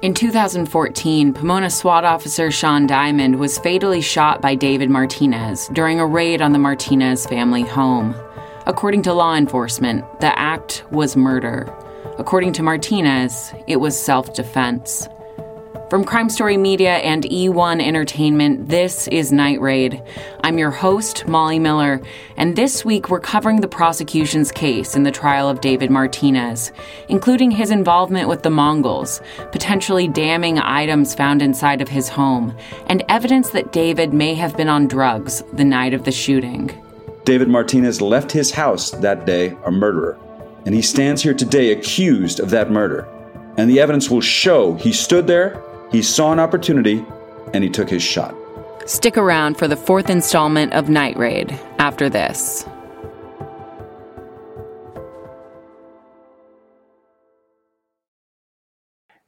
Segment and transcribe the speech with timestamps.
[0.00, 6.06] In 2014, Pomona SWAT officer Shaun Diamond was fatally shot by David Martinez during a
[6.06, 8.14] raid on the Martinez family home.
[8.66, 11.74] According to law enforcement, the act was murder.
[12.16, 15.08] According to Martinez, it was self defense.
[15.90, 20.02] From Crime Story Media and eOne Entertainment, this is Night Raid.
[20.42, 22.02] I'm your host, Molly Miller,
[22.36, 26.72] and this week we're covering the prosecution's case in the trial of David Martinez,
[27.08, 32.54] including his involvement with the Mongols, potentially damning items found inside of his home,
[32.88, 36.70] and evidence that David may have been on drugs the night of the shooting.
[37.24, 40.18] David Martinez left his house that day a murderer,
[40.66, 43.08] and he stands here today accused of that murder.
[43.56, 47.04] And the evidence will show he stood there he saw an opportunity
[47.54, 48.34] and he took his shot.
[48.86, 52.66] Stick around for the fourth installment of Night Raid after this.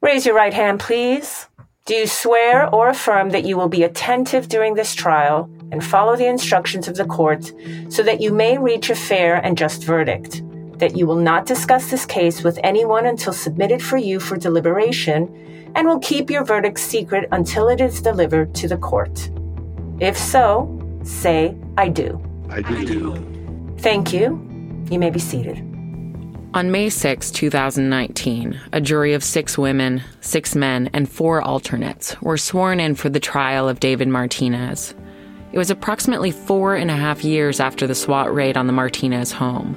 [0.01, 1.47] Raise your right hand, please.
[1.85, 6.15] Do you swear or affirm that you will be attentive during this trial and follow
[6.15, 7.51] the instructions of the court
[7.89, 10.41] so that you may reach a fair and just verdict?
[10.79, 15.27] That you will not discuss this case with anyone until submitted for you for deliberation
[15.75, 19.29] and will keep your verdict secret until it is delivered to the court.
[19.99, 22.21] If so, say, I do.
[22.49, 22.85] I do.
[22.85, 23.75] do.
[23.79, 24.47] Thank you.
[24.89, 25.57] You may be seated.
[26.53, 32.37] On May 6, 2019, a jury of six women, six men, and four alternates were
[32.37, 34.93] sworn in for the trial of David Martinez.
[35.53, 39.31] It was approximately four and a half years after the SWAT raid on the Martinez
[39.31, 39.75] home,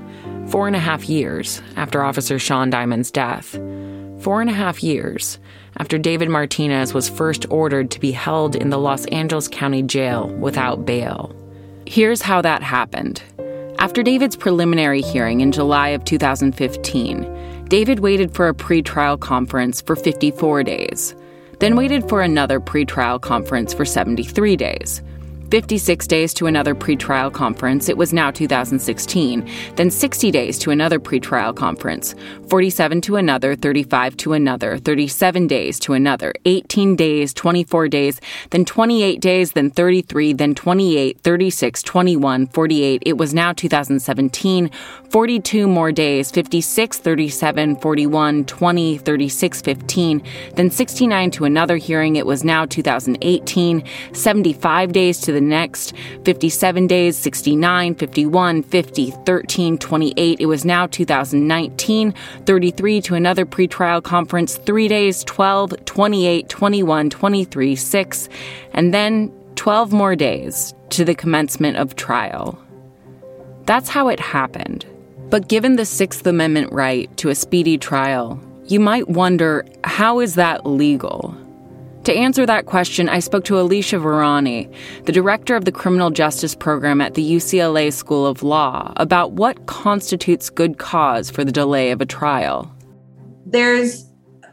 [0.48, 3.52] four and a half years after Officer Shaun Diamond's death,
[4.20, 5.38] four and a half years
[5.78, 10.28] after David Martinez was first ordered to be held in the Los Angeles County Jail
[10.28, 11.34] without bail.
[11.86, 13.22] Here's how that happened.
[13.78, 19.96] After David's preliminary hearing in July of 2015, David waited for a pretrial conference for
[19.96, 21.14] 54 days,
[21.60, 25.02] then waited for another pretrial conference for 73 days
[25.50, 30.98] 56 days to another pretrial conference, it was now 2016, then 60 days to another
[30.98, 32.14] pretrial conference,
[32.48, 38.64] 47 to another, 35 to another, 37 days to another, 18 days, 24 days, then
[38.64, 43.02] 28 days, then 33, then 28, 36, 21, 48.
[43.04, 44.70] It was now 2017,
[45.10, 50.22] 42 more days, 56, 37, 41, 20, 36, 15,
[50.56, 52.16] then 69 to another hearing.
[52.16, 55.92] It was now 2018, 75 days to the next
[56.24, 60.40] 57 days, 69, 51, 50, 13, 28.
[60.40, 62.14] It was now 2019,
[62.46, 68.28] 33 to another pretrial conference, 3 days, 12, 28, 21, 23, 6,
[68.72, 72.58] and then 12 more days to the commencement of trial.
[73.66, 74.86] That's how it happened.
[75.30, 80.36] But given the Sixth Amendment right to a speedy trial, you might wonder how is
[80.36, 81.36] that legal?
[82.04, 84.70] To answer that question, I spoke to Alicia Virani,
[85.06, 89.64] the director of the Criminal Justice Program at the UCLA School of Law, about what
[89.64, 92.70] constitutes good cause for the delay of a trial.
[93.46, 94.04] There's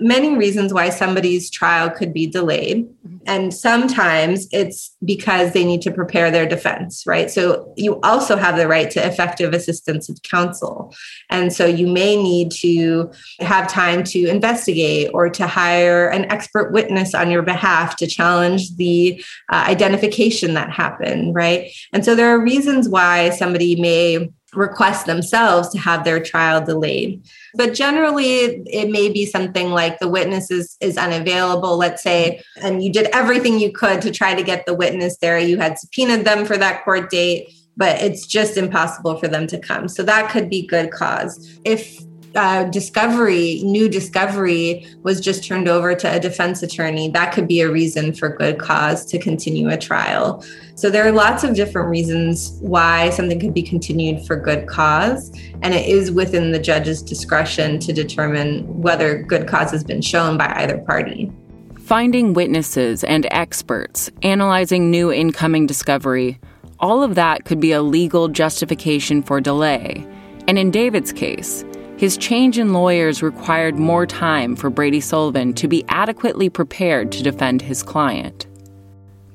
[0.01, 2.89] many reasons why somebody's trial could be delayed.
[3.27, 7.29] And sometimes it's because they need to prepare their defense, right?
[7.29, 10.93] So you also have the right to effective assistance of counsel.
[11.29, 16.73] And so you may need to have time to investigate or to hire an expert
[16.73, 21.71] witness on your behalf to challenge the uh, identification that happened, right?
[21.93, 27.23] And so there are reasons why somebody may request themselves to have their trial delayed.
[27.55, 32.83] But generally, it may be something like the witness is, is unavailable, let's say, and
[32.83, 35.39] you did everything you could to try to get the witness there.
[35.39, 39.59] You had subpoenaed them for that court date, but it's just impossible for them to
[39.59, 39.87] come.
[39.87, 41.59] So that could be good cause.
[41.63, 42.01] If
[42.35, 47.61] uh, discovery, new discovery was just turned over to a defense attorney, that could be
[47.61, 50.43] a reason for good cause to continue a trial.
[50.75, 55.29] So there are lots of different reasons why something could be continued for good cause.
[55.61, 60.37] And it is within the judge's discretion to determine whether good cause has been shown
[60.37, 61.31] by either party.
[61.79, 66.39] Finding witnesses and experts, analyzing new incoming discovery,
[66.79, 70.07] all of that could be a legal justification for delay.
[70.47, 71.63] And in David's case,
[72.01, 77.21] his change in lawyers required more time for Brady Sullivan to be adequately prepared to
[77.21, 78.47] defend his client.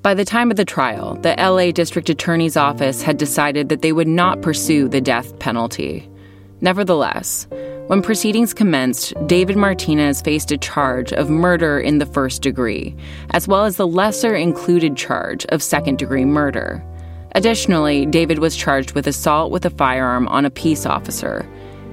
[0.03, 3.93] By the time of the trial, the LA District Attorney's Office had decided that they
[3.93, 6.11] would not pursue the death penalty.
[6.61, 7.47] Nevertheless,
[7.87, 12.97] when proceedings commenced, David Martinez faced a charge of murder in the first degree,
[13.31, 16.85] as well as the lesser included charge of second degree murder.
[17.37, 21.49] Additionally, David was charged with assault with a firearm on a peace officer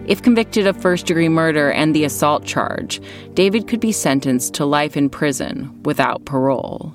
[0.05, 2.99] If convicted of first degree murder and the assault charge,
[3.33, 6.93] David could be sentenced to life in prison without parole.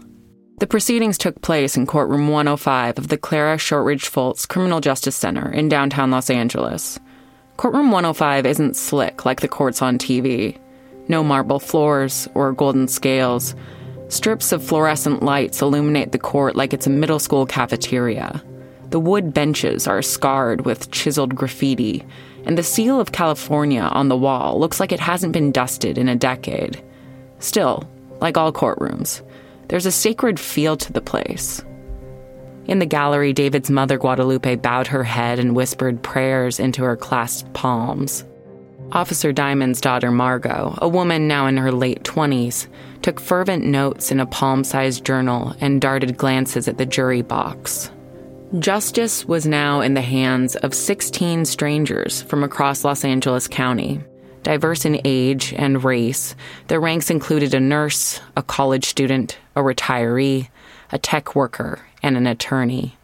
[0.59, 5.51] The proceedings took place in courtroom 105 of the Clara Shortridge Foltz Criminal Justice Center
[5.51, 6.99] in downtown Los Angeles.
[7.57, 10.59] Courtroom 105 isn't slick like the courts on TV.
[11.09, 13.55] No marble floors or golden scales.
[14.09, 18.43] Strips of fluorescent lights illuminate the court like it's a middle school cafeteria.
[18.91, 22.05] The wood benches are scarred with chiseled graffiti,
[22.49, 26.09] and the seal of California on the wall looks like it hasn't been dusted in
[26.09, 26.83] a decade.
[27.41, 27.89] Still,
[28.21, 29.23] like all courtrooms,
[29.69, 31.63] there's a sacred feel to the place.
[32.67, 37.53] In the gallery, David's mother, Guadalupe, bowed her head and whispered prayers into her clasped
[37.53, 38.25] palms.
[38.93, 42.67] Officer Diamond's daughter, Margot, a woman now in her late 20s,
[43.03, 47.91] took fervent notes in a palm sized journal and darted glances at the jury box.
[48.57, 54.01] Justice was now in the hands of 16 strangers from across Los Angeles County.
[54.43, 56.35] Diverse in age and race,
[56.69, 60.49] their ranks included a nurse, a college student, a retiree,
[60.91, 62.97] a tech worker, and an attorney.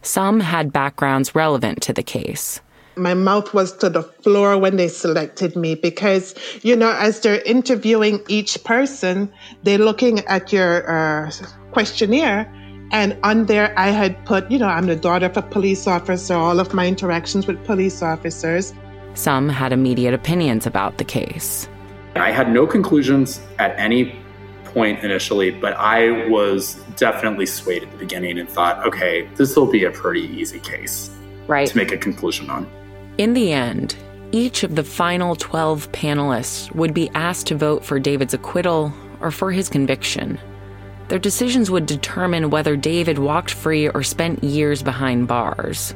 [0.00, 2.62] Some had backgrounds relevant to the case.
[2.96, 7.42] My mouth was to the floor when they selected me because, you know, as they're
[7.42, 9.30] interviewing each person,
[9.62, 11.30] they're looking at your uh,
[11.72, 12.50] questionnaire.
[12.92, 16.34] And on there, I had put, you know, I'm the daughter of a police officer,
[16.34, 18.72] all of my interactions with police officers.
[19.14, 21.68] Some had immediate opinions about the case.
[22.14, 24.18] I had no conclusions at any
[24.64, 29.70] point initially, but I was definitely swayed at the beginning and thought, okay, this will
[29.70, 31.10] be a pretty easy case
[31.46, 31.68] right.
[31.68, 32.70] to make a conclusion on.
[33.18, 33.96] In the end,
[34.32, 39.30] each of the final 12 panelists would be asked to vote for David's acquittal or
[39.30, 40.38] for his conviction.
[41.08, 45.94] Their decisions would determine whether David walked free or spent years behind bars.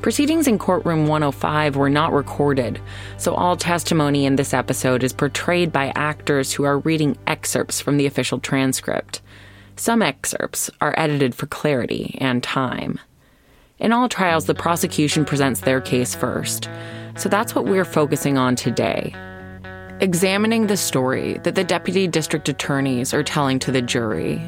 [0.00, 2.80] Proceedings in courtroom 105 were not recorded,
[3.18, 7.98] so all testimony in this episode is portrayed by actors who are reading excerpts from
[7.98, 9.20] the official transcript.
[9.76, 12.98] Some excerpts are edited for clarity and time.
[13.78, 16.68] In all trials, the prosecution presents their case first,
[17.16, 19.14] so that's what we're focusing on today.
[20.02, 24.42] Examining the story that the deputy district attorneys are telling to the jury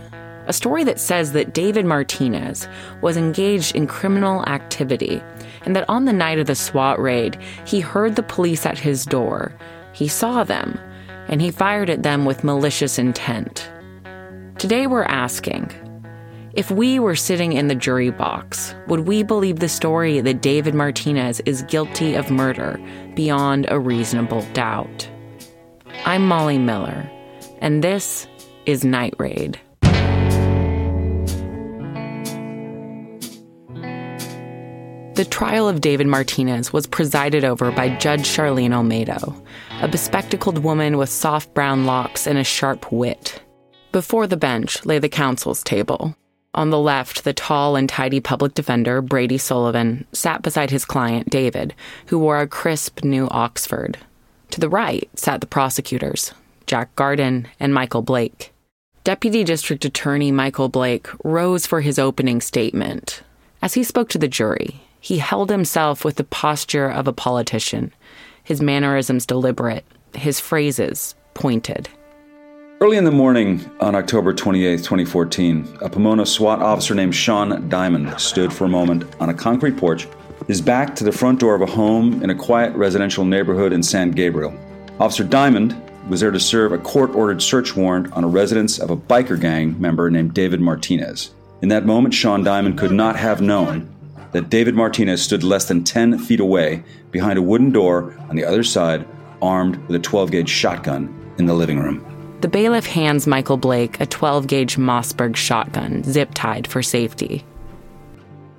[0.48, 2.66] a story that says that David Martinez
[3.02, 5.22] was engaged in criminal activity
[5.64, 9.04] and that on the night of the SWAT raid, he heard the police at his
[9.04, 9.54] door.
[9.92, 10.76] He saw them,
[11.28, 13.70] and he fired at them with malicious intent.
[14.58, 15.70] Today we're asking
[16.54, 20.74] if we were sitting in the jury box, would we believe the story that David
[20.74, 22.76] Martinez is guilty of murder
[23.14, 25.08] beyond a reasonable doubt?
[26.04, 27.10] I'm Molly Miller,
[27.60, 28.26] and this
[28.66, 29.58] is Night Raid.
[35.14, 39.40] The trial of David Martinez was presided over by Judge Charlaine Olmedo,
[39.80, 43.40] a bespectacled woman with soft brown locks and a sharp wit.
[43.92, 46.16] Before the bench lay the counsel's table.
[46.52, 51.30] On the left, the tall and tidy public defender, Brady Sullivan, sat beside his client,
[51.30, 51.74] David,
[52.06, 53.98] who wore a crisp new Oxford.
[54.54, 56.32] To the right sat the prosecutors,
[56.68, 58.52] Jack Garden and Michael Blake.
[59.02, 63.24] Deputy District Attorney Michael Blake rose for his opening statement.
[63.60, 67.92] As he spoke to the jury, he held himself with the posture of a politician,
[68.44, 69.84] his mannerisms deliberate,
[70.14, 71.88] his phrases pointed.
[72.80, 78.20] Early in the morning on October 28, 2014, a Pomona SWAT officer named Shaun Diamond
[78.20, 80.06] stood for a moment on a concrete porch,
[80.46, 83.82] his back to the front door of a home in a quiet residential neighborhood in
[83.82, 84.54] San Gabriel.
[85.00, 85.74] Officer Diamond
[86.08, 89.40] was there to serve a court ordered search warrant on a residence of a biker
[89.40, 91.34] gang member named David Martinez.
[91.62, 93.90] In that moment, Shaun Diamond could not have known
[94.32, 98.44] that David Martinez stood less than 10 feet away behind a wooden door on the
[98.44, 99.06] other side,
[99.40, 102.04] armed with a 12 gauge shotgun in the living room.
[102.40, 107.44] The bailiff hands Michael Blake a 12 gauge Mossberg shotgun, zip tied for safety.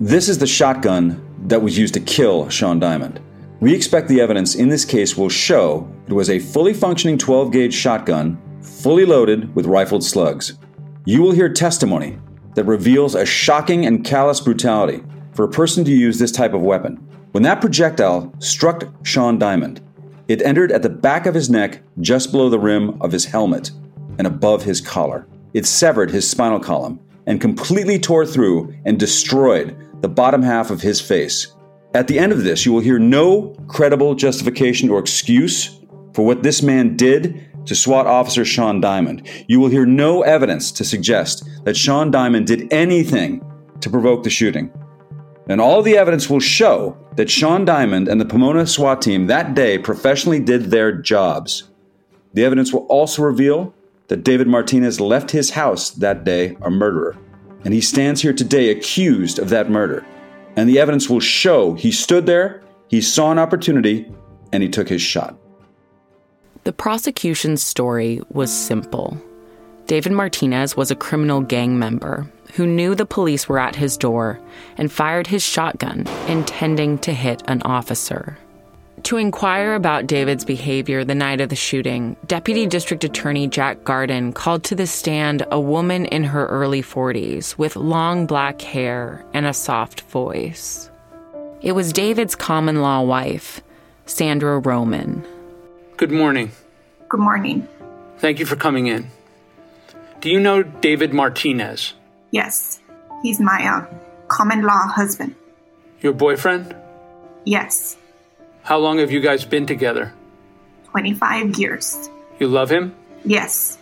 [0.00, 3.20] This is the shotgun that was used to kill Shaun Diamond.
[3.60, 7.52] We expect the evidence in this case will show it was a fully functioning 12
[7.52, 10.58] gauge shotgun, fully loaded with rifled slugs.
[11.04, 12.18] You will hear testimony
[12.54, 16.62] that reveals a shocking and callous brutality for a person to use this type of
[16.62, 16.96] weapon.
[17.32, 19.80] When that projectile struck Shaun Diamond,
[20.26, 23.70] it entered at the back of his neck, just below the rim of his helmet
[24.18, 25.26] and above his collar.
[25.54, 30.80] It severed his spinal column and completely tore through and destroyed the bottom half of
[30.80, 31.54] his face.
[31.94, 35.80] At the end of this, you will hear no credible justification or excuse
[36.12, 39.28] for what this man did to SWAT officer Shaun Diamond.
[39.48, 43.44] You will hear no evidence to suggest that Shaun Diamond did anything
[43.80, 44.70] to provoke the shooting.
[45.48, 49.54] And all the evidence will show that Shaun Diamond and the Pomona SWAT team that
[49.54, 51.70] day professionally did their jobs.
[52.34, 53.74] The evidence will also reveal
[54.08, 57.16] that David Martinez left his house that day a murderer,
[57.64, 60.06] and he stands here today accused of that murder.
[60.56, 64.10] And the evidence will show he stood there, he saw an opportunity,
[64.52, 65.36] and he took his shot.
[66.64, 69.20] The prosecution's story was simple.
[69.86, 74.40] David Martinez was a criminal gang member who knew the police were at his door
[74.76, 78.38] and fired his shotgun, intending to hit an officer.
[79.06, 84.32] To inquire about David's behavior the night of the shooting, Deputy District Attorney Jack Garden
[84.32, 89.46] called to the stand a woman in her early 40s with long black hair and
[89.46, 90.90] a soft voice.
[91.62, 93.60] It was David's common law wife,
[94.06, 95.24] Sandra Roman.
[95.98, 96.50] Good morning.
[97.08, 97.68] Good morning.
[98.18, 99.06] Thank you for coming in.
[100.20, 101.94] Do you know David Martinez?
[102.32, 102.80] Yes,
[103.22, 103.86] he's my uh,
[104.26, 105.36] common law husband.
[106.00, 106.74] Your boyfriend?
[107.44, 107.96] Yes,
[108.66, 110.12] How long have you guys been together?
[110.90, 112.10] 25 years.
[112.40, 112.94] You love him?
[113.24, 113.78] Yes,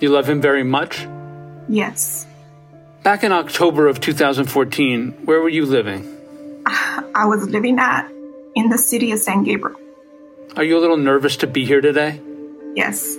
[0.00, 1.06] You love him very much?
[1.68, 2.26] yes.
[3.04, 6.02] Back in October of 2014, where were you living?
[6.66, 8.10] I was living at
[8.54, 9.78] in the city of San Gabriel.
[10.56, 12.20] Are you a little nervous to be here today?
[12.74, 13.16] Yes,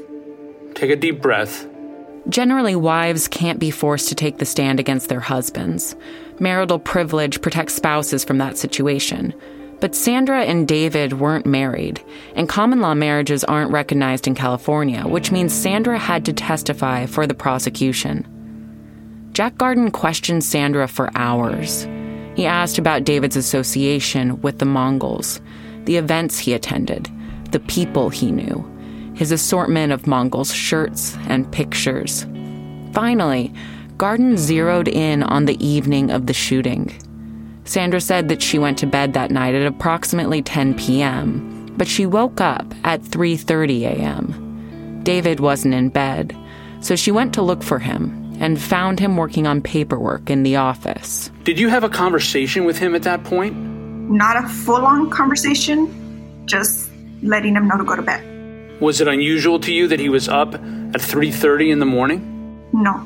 [0.76, 1.66] Take a deep breath.
[2.30, 5.96] Generally, wives can't be forced to take the stand against their husbands.
[6.40, 9.34] Marital privilege protects spouses from that situation.
[9.80, 12.04] But Sandra and David weren't married,
[12.36, 17.26] and common law marriages aren't recognized in California, which means Sandra had to testify for
[17.26, 18.28] the prosecution.
[19.32, 21.88] Jack Garden questioned Sandra for hours.
[22.36, 25.40] He asked about David's association with the Mongols,
[25.86, 27.10] the events he attended,
[27.52, 28.66] the people he knew,
[29.16, 32.26] his assortment of Mongols shirts and pictures.
[32.94, 33.54] Finally,
[33.98, 36.94] Garden zeroed in on the evening of the shooting.
[37.70, 42.08] Sandra said that she went to bed that night at approximately 10 p.m., but she
[42.08, 45.02] woke up at 3:30 a.m.
[45.04, 46.36] David wasn't in bed,
[46.82, 50.56] so she went to look for him and found him working on paperwork in the
[50.56, 51.30] office.
[51.44, 53.56] Did you have a conversation with him at that point?
[54.10, 55.88] not a full on conversation,
[56.46, 56.90] just
[57.22, 58.82] letting him know to go to bed.
[58.82, 62.20] Was it unusual to you that he was up at 3:30 in the morning?
[62.74, 63.06] No,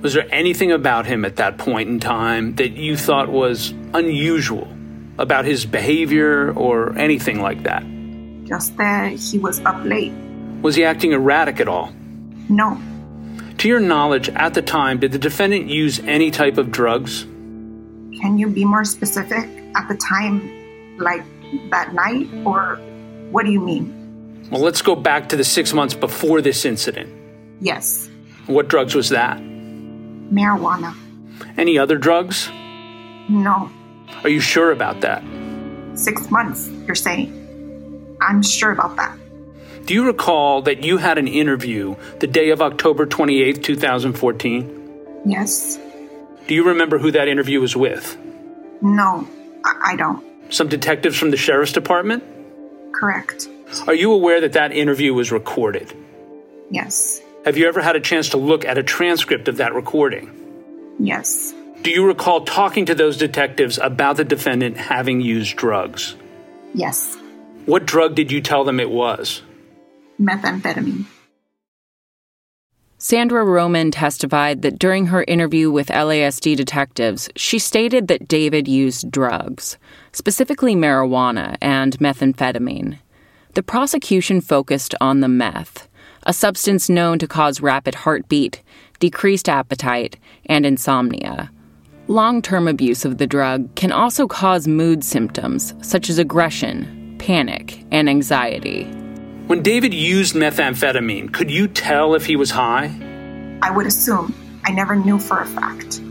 [0.00, 4.68] Was there anything about him at that point in time that you thought was unusual
[5.18, 7.84] about his behavior or anything like that?
[8.44, 10.10] just that he was up late.
[10.62, 11.92] Was he acting erratic at all?
[12.48, 12.80] No,
[13.58, 17.24] To your knowledge, at the time, did the defendant use any type of drugs?
[18.20, 20.40] can you be more specific at the time,
[20.98, 21.22] like
[21.70, 22.76] that night, or
[23.30, 24.48] what do you mean?
[24.50, 27.12] Well, let's go back to the six months before this incident.
[27.60, 28.08] Yes,
[28.46, 29.36] What drugs was that?
[30.32, 30.94] Marijuana.
[31.56, 32.48] Any other drugs?
[33.28, 33.70] No,
[34.24, 35.22] Are you sure about that?
[35.94, 37.34] six months, you're saying.
[38.20, 39.16] I'm sure about that.
[39.84, 45.22] Do you recall that you had an interview the day of October 28th, 2014?
[45.26, 45.78] Yes,
[46.46, 48.16] Do you remember who that interview was with?
[48.80, 49.26] no,
[49.64, 50.24] I, I don't.
[50.52, 52.22] Some detectives from the sheriff's department?
[52.92, 53.48] Correct.
[53.86, 55.92] Are you aware that that interview was recorded?
[56.70, 60.28] Yes, Have you ever had a chance to look at a transcript of that recording?
[60.98, 66.14] yes, Do you recall talking to those detectives about the defendant having used drugs?
[66.74, 67.16] yes.
[67.64, 69.40] What drug did you tell them it was?
[70.20, 71.06] Methamphetamine.
[72.98, 79.10] Sandra Roman testified that during her interview with LASD detectives, she stated that David used
[79.10, 79.78] drugs,
[80.12, 82.98] specifically marijuana and methamphetamine.
[83.54, 85.87] The prosecution focused on the meth,
[86.28, 88.62] a substance known to cause rapid heartbeat,
[89.00, 91.50] decreased appetite, and insomnia.
[92.06, 97.82] Long term abuse of the drug can also cause mood symptoms such as aggression, panic,
[97.90, 98.84] and anxiety.
[99.46, 102.94] When David used methamphetamine, could you tell if he was high?
[103.62, 104.34] I would assume.
[104.64, 106.02] I never knew for a fact.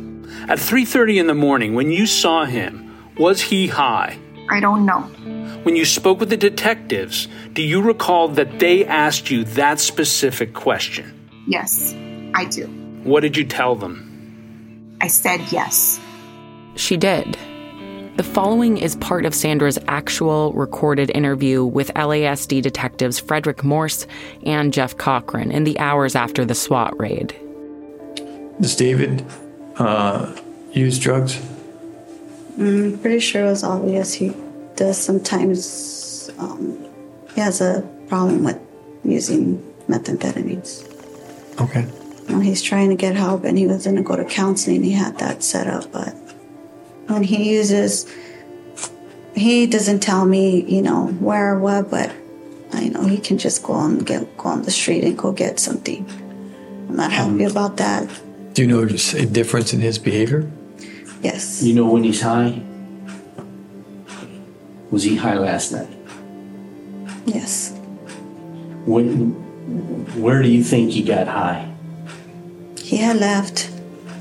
[0.50, 4.18] At 3:30 in the morning when you saw him, was he high?
[4.50, 5.08] I don't know.
[5.68, 10.54] When you spoke with the detectives, do you recall that they asked you that specific
[10.54, 11.28] question?
[11.46, 11.94] Yes,
[12.34, 12.68] I do.
[13.04, 14.98] What did you tell them?
[15.02, 16.00] I said yes.
[16.78, 17.38] She did.
[18.16, 24.08] The following is part of Sandra's actual recorded interview with LASD detectives Frederick Morse
[24.46, 27.36] and Jeff Cochran in the hours after the SWAT raid.
[28.62, 29.26] Does David
[29.76, 30.34] uh,
[30.72, 31.38] use drugs?
[32.58, 34.34] I'm pretty sure it was obvious he
[34.78, 36.30] does sometimes.
[36.40, 36.78] Um,
[37.36, 38.60] he has a problem with
[39.04, 40.84] using methamphetamines.
[41.62, 41.84] Okay.
[42.28, 44.92] When he's trying to get help and he was going to go to counseling, he
[44.92, 45.92] had that set up.
[45.92, 46.14] But
[47.08, 48.06] when he uses,
[49.36, 52.12] he doesn't tell me, you know, where or what, but
[52.74, 55.60] I know he can just go on get go on the street and go get
[55.60, 56.06] something.
[56.90, 58.10] I'm not happy Um, about that.
[58.54, 60.50] Do you notice a difference in his behavior?
[61.22, 61.64] Yes.
[61.64, 62.62] You know when he's high?
[64.92, 65.90] Was he high last night?
[67.26, 67.74] Yes.
[68.86, 69.32] When,
[70.22, 71.74] where do you think he got high?
[72.80, 73.70] He had left.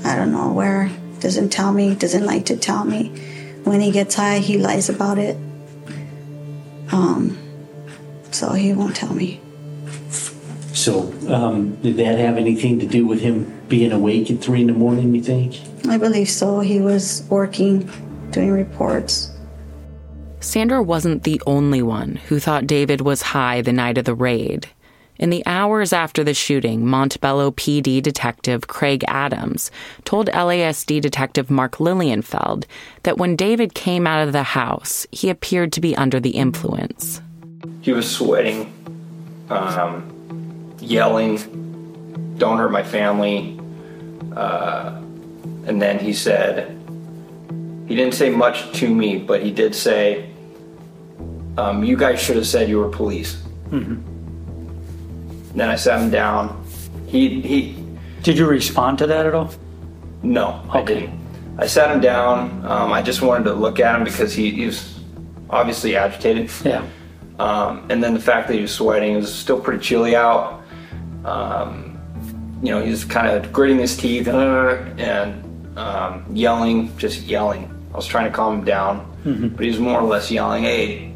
[0.03, 0.91] I don't know where.
[1.19, 1.95] Doesn't tell me.
[1.95, 3.09] Doesn't like to tell me.
[3.63, 5.37] When he gets high, he lies about it.
[6.91, 7.37] Um.
[8.31, 9.39] So he won't tell me.
[10.73, 14.67] So, um, did that have anything to do with him being awake at three in
[14.67, 15.59] the morning, you think?
[15.87, 16.59] I believe so.
[16.59, 17.89] He was working,
[18.31, 19.31] doing reports.
[20.39, 24.67] Sandra wasn't the only one who thought David was high the night of the raid.
[25.19, 29.71] In the hours after the shooting, Montebello PD detective Craig Adams
[30.05, 32.65] told LASD detective Mark Lillienfeld
[33.01, 37.19] that when David came out of the house, he appeared to be under the influence.
[37.81, 38.71] He was sweating,
[39.49, 43.59] um, yelling, "Don't hurt my family."
[44.35, 45.01] Uh,
[45.65, 46.76] and then he said,
[47.87, 50.29] he didn't say much to me, but he did say,
[51.57, 53.41] um, "You guys should have said you were police."
[55.55, 56.63] Then I sat him down.
[57.07, 57.83] He he.
[58.23, 59.51] Did you respond to that at all?
[60.21, 61.17] No, I didn't.
[61.57, 62.65] I sat him down.
[62.65, 64.99] Um, I just wanted to look at him because he, he was
[65.49, 66.51] obviously agitated.
[66.63, 66.85] Yeah.
[67.39, 70.63] Um, and then the fact that he was sweating, it was still pretty chilly out.
[71.23, 71.99] Um,
[72.61, 77.73] you know, he was kind of gritting his teeth uh, and um, yelling, just yelling.
[77.97, 79.55] I was trying to calm him down, Mhm.
[79.57, 81.13] but he was more or less yelling, "Hey,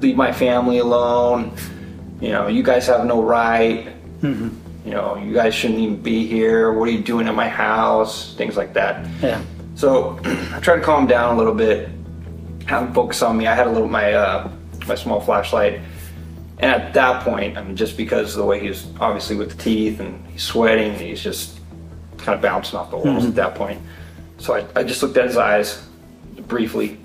[0.00, 1.50] leave my family alone.
[2.20, 3.88] You know, you guys have no right.
[4.22, 4.48] Mm-hmm.
[4.84, 6.72] You know, you guys shouldn't even be here.
[6.72, 8.32] What are you doing at my house?
[8.38, 9.40] Things like that." Yeah.
[9.74, 10.20] So
[10.54, 11.88] I tried to calm him down a little bit,
[12.66, 13.48] have him focus on me.
[13.48, 14.48] I had a little my uh,
[14.86, 15.80] my small flashlight,
[16.60, 19.50] and at that point, I mean, just because of the way he was obviously with
[19.56, 21.58] the teeth and he's sweating, he's just
[22.18, 23.30] kind of bouncing off the walls Mhm.
[23.30, 23.80] at that point.
[24.38, 25.82] So I, I just looked at his eyes
[26.48, 26.98] briefly,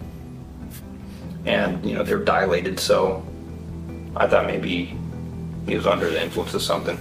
[1.45, 2.79] and you know they're dilated.
[2.79, 3.25] So
[4.15, 4.97] I thought maybe
[5.65, 6.97] he was under the influence of something.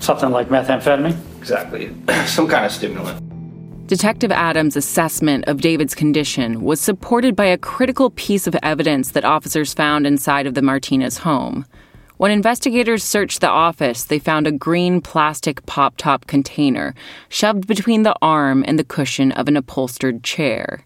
[0.00, 1.16] Something like methamphetamine?
[1.38, 1.94] Exactly,
[2.26, 3.24] some kind of stimulant.
[3.88, 9.24] Detective Adams' assessment of David's condition was supported by a critical piece of evidence that
[9.24, 11.64] officers found inside of the Martinez home.
[12.18, 16.94] When investigators searched the office, they found a green plastic pop top container
[17.28, 20.84] shoved between the arm and the cushion of an upholstered chair.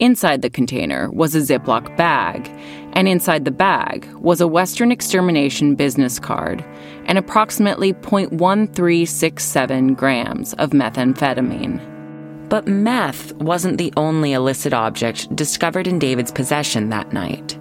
[0.00, 2.48] Inside the container was a Ziploc bag,
[2.94, 6.64] and inside the bag was a Western Extermination business card
[7.04, 12.48] and approximately 0.1367 grams of methamphetamine.
[12.48, 17.58] But meth wasn't the only illicit object discovered in David's possession that night.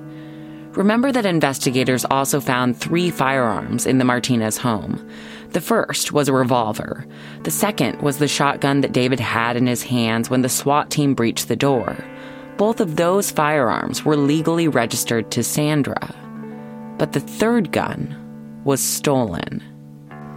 [0.72, 5.06] Remember that investigators also found three firearms in the Martinez home.
[5.50, 7.06] The first was a revolver.
[7.44, 11.16] The second was the shotgun that David had in his hands when the SWAT team
[11.16, 11.98] breached the door.
[12.60, 16.14] Both of those firearms were legally registered to Sandra.
[16.98, 19.64] But the third gun was stolen.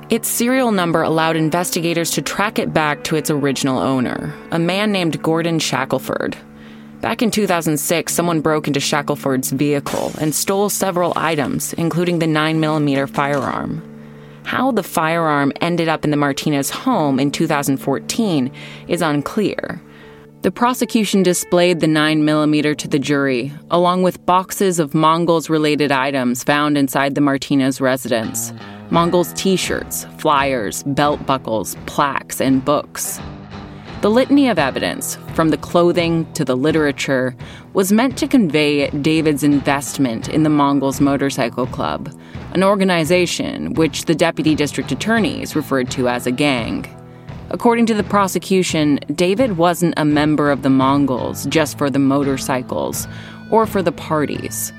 [0.09, 4.93] Its serial number allowed investigators to track it back to its original owner, a man
[4.93, 6.37] named Gordon Shackelford.
[7.01, 13.11] Back in 2006, someone broke into Shackelford's vehicle and stole several items, including the 9mm
[13.11, 13.83] firearm.
[14.45, 18.53] How the firearm ended up in the Martinez home in 2014
[18.87, 19.83] is unclear.
[20.43, 26.43] The prosecution displayed the 9mm to the jury, along with boxes of Mongols related items
[26.43, 28.53] found inside the Martinez residence
[28.91, 33.21] Mongols t shirts, flyers, belt buckles, plaques, and books.
[34.01, 37.37] The litany of evidence, from the clothing to the literature,
[37.73, 42.13] was meant to convey David's investment in the Mongols Motorcycle Club,
[42.53, 46.85] an organization which the deputy district attorneys referred to as a gang.
[47.53, 53.07] According to the prosecution, David wasn't a member of the Mongols just for the motorcycles
[53.51, 54.73] or for the parties.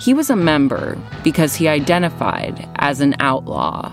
[0.00, 3.90] He was a member because he identified as an outlaw.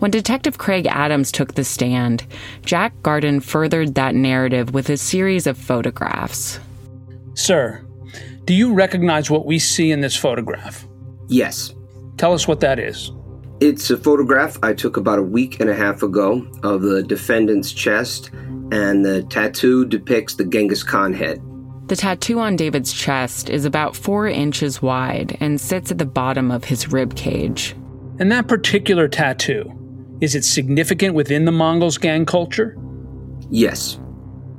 [0.00, 2.26] When Detective Craig Adams took the stand,
[2.66, 6.60] Jack Garden furthered that narrative with a series of photographs.
[7.32, 7.82] Sir,
[8.44, 10.86] do you recognize what we see in this photograph?
[11.28, 11.74] Yes.
[12.18, 13.12] Tell us what that is.
[13.60, 17.72] It's a photograph I took about a week and a half ago of the defendant's
[17.72, 18.30] chest,
[18.72, 21.42] and the tattoo depicts the Genghis Khan head.
[21.88, 26.50] The tattoo on David's chest is about four inches wide and sits at the bottom
[26.50, 27.76] of his rib cage.
[28.18, 29.70] And that particular tattoo,
[30.22, 32.78] is it significant within the Mongols gang culture?
[33.50, 34.00] Yes.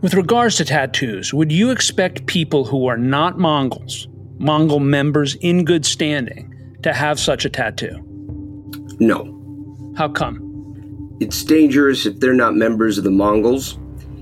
[0.01, 5.65] With regards to tattoos, would you expect people who are not Mongols, Mongol members in
[5.65, 8.10] good standing to have such a tattoo?
[8.99, 9.93] No.
[9.97, 11.17] How come?
[11.19, 13.77] It's dangerous if they're not members of the Mongols.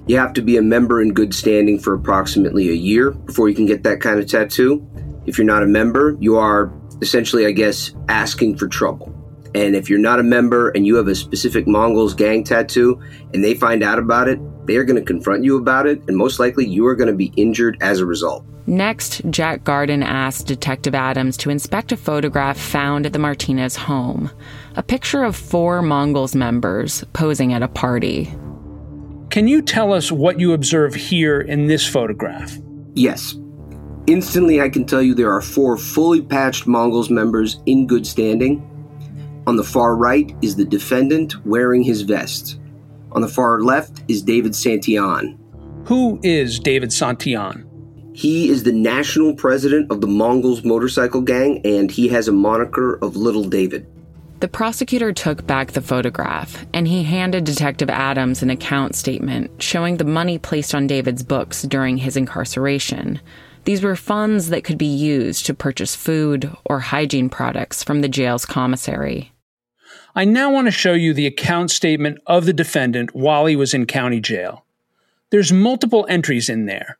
[0.07, 3.55] You have to be a member in good standing for approximately a year before you
[3.55, 4.85] can get that kind of tattoo.
[5.25, 9.15] If you're not a member, you are essentially, I guess, asking for trouble.
[9.55, 12.99] And if you're not a member and you have a specific Mongols gang tattoo
[13.33, 16.15] and they find out about it, they are going to confront you about it, and
[16.15, 18.45] most likely you are going to be injured as a result.
[18.67, 24.29] Next, Jack Garden asked Detective Adams to inspect a photograph found at the Martinez home
[24.79, 28.33] a picture of four Mongols members posing at a party.
[29.29, 32.57] Can you tell us what you observe here in this photograph?
[32.93, 33.35] Yes.
[34.07, 38.65] Instantly, I can tell you there are four fully patched Mongols members in good standing.
[39.47, 42.57] On the far right is the defendant wearing his vest.
[43.11, 45.37] On the far left is David Santillan.
[45.87, 47.65] Who is David Santillan?
[48.15, 52.93] He is the national president of the Mongols motorcycle gang, and he has a moniker
[53.03, 53.85] of Little David.
[54.39, 59.97] The prosecutor took back the photograph and he handed Detective Adams an account statement showing
[59.97, 63.19] the money placed on David's books during his incarceration.
[63.65, 68.07] These were funds that could be used to purchase food or hygiene products from the
[68.07, 69.33] jail's commissary.
[70.15, 73.73] I now want to show you the account statement of the defendant while he was
[73.73, 74.65] in county jail.
[75.31, 76.97] There's multiple entries in there.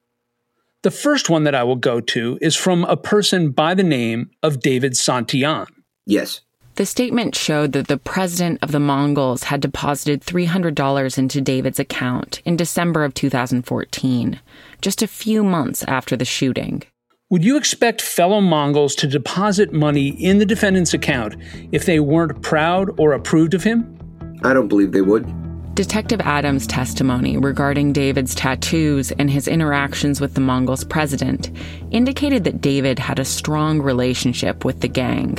[0.82, 4.30] The first one that I will go to is from a person by the name
[4.44, 5.68] of David Santillan.
[6.06, 6.42] Yes.
[6.80, 12.42] The statement showed that the president of the Mongols had deposited $300 into David's account
[12.46, 14.40] in December of 2014,
[14.80, 16.84] just a few months after the shooting.
[17.32, 21.36] Would you expect fellow Mongols to deposit money in the defendant's account
[21.74, 24.00] if they weren't proud or approved of him?
[24.46, 25.28] I don't believe they would.
[25.76, 31.52] Detective Adams' testimony regarding David's tattoos and his interactions with the Mongols' president
[31.92, 35.36] indicated that David had a strong relationship with the gang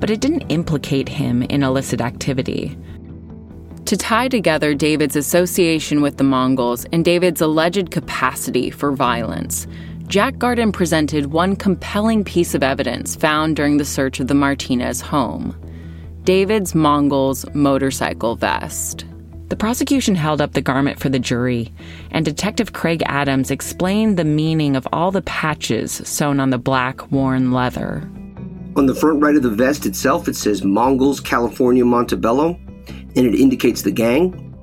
[0.00, 2.76] but it didn't implicate him in illicit activity.
[3.86, 9.66] To tie together David's association with the Mongols and David's alleged capacity for violence,
[10.08, 15.00] Jack Garden presented one compelling piece of evidence found during the search of the Martinez
[15.00, 15.56] home
[16.24, 19.06] David's Mongols motorcycle vest.
[19.48, 21.72] The prosecution held up the garment for the jury,
[22.10, 27.10] and Detective Craig Adams explained the meaning of all the patches sewn on the black
[27.10, 28.06] worn leather.
[28.78, 33.34] On the front right of the vest itself, it says Mongols, California, Montebello, and it
[33.34, 34.54] indicates the gang.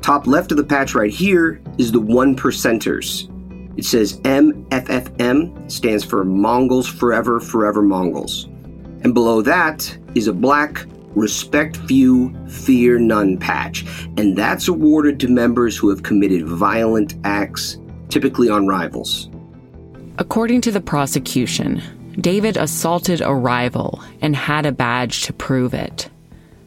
[0.00, 3.28] Top left of the patch right here is the one percenters.
[3.76, 8.46] It says MFFM, stands for Mongols Forever, Forever Mongols.
[9.02, 13.84] And below that is a black Respect Few, Fear None patch,
[14.16, 17.78] and that's awarded to members who have committed violent acts,
[18.08, 19.28] typically on rivals.
[20.16, 21.82] According to the prosecution,
[22.20, 26.08] David assaulted a rival and had a badge to prove it.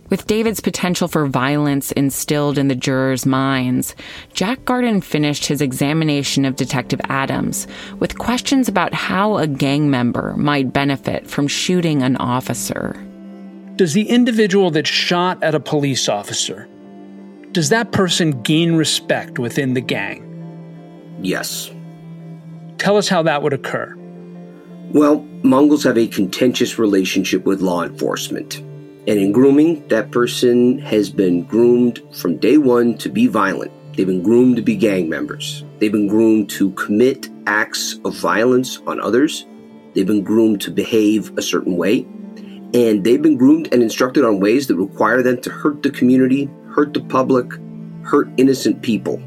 [0.10, 3.94] With David's potential for violence instilled in the jurors' minds,
[4.34, 7.68] Jack Garden finished his examination of Detective Adams
[8.00, 12.96] with questions about how a gang member might benefit from shooting an officer.
[13.76, 16.70] Does the individual that shot at a police officer,
[17.52, 20.24] does that person gain respect within the gang?
[21.22, 21.70] Yes.
[22.78, 23.94] Tell us how that would occur.
[24.94, 28.58] Well, Mongols have a contentious relationship with law enforcement.
[28.58, 33.71] And in grooming, that person has been groomed from day one to be violent.
[33.95, 35.63] They've been groomed to be gang members.
[35.78, 39.45] They've been groomed to commit acts of violence on others.
[39.93, 42.08] They've been groomed to behave a certain way.
[42.73, 46.50] And they've been groomed and instructed on ways that require them to hurt the community,
[46.71, 47.45] hurt the public,
[48.04, 49.21] hurt innocent people.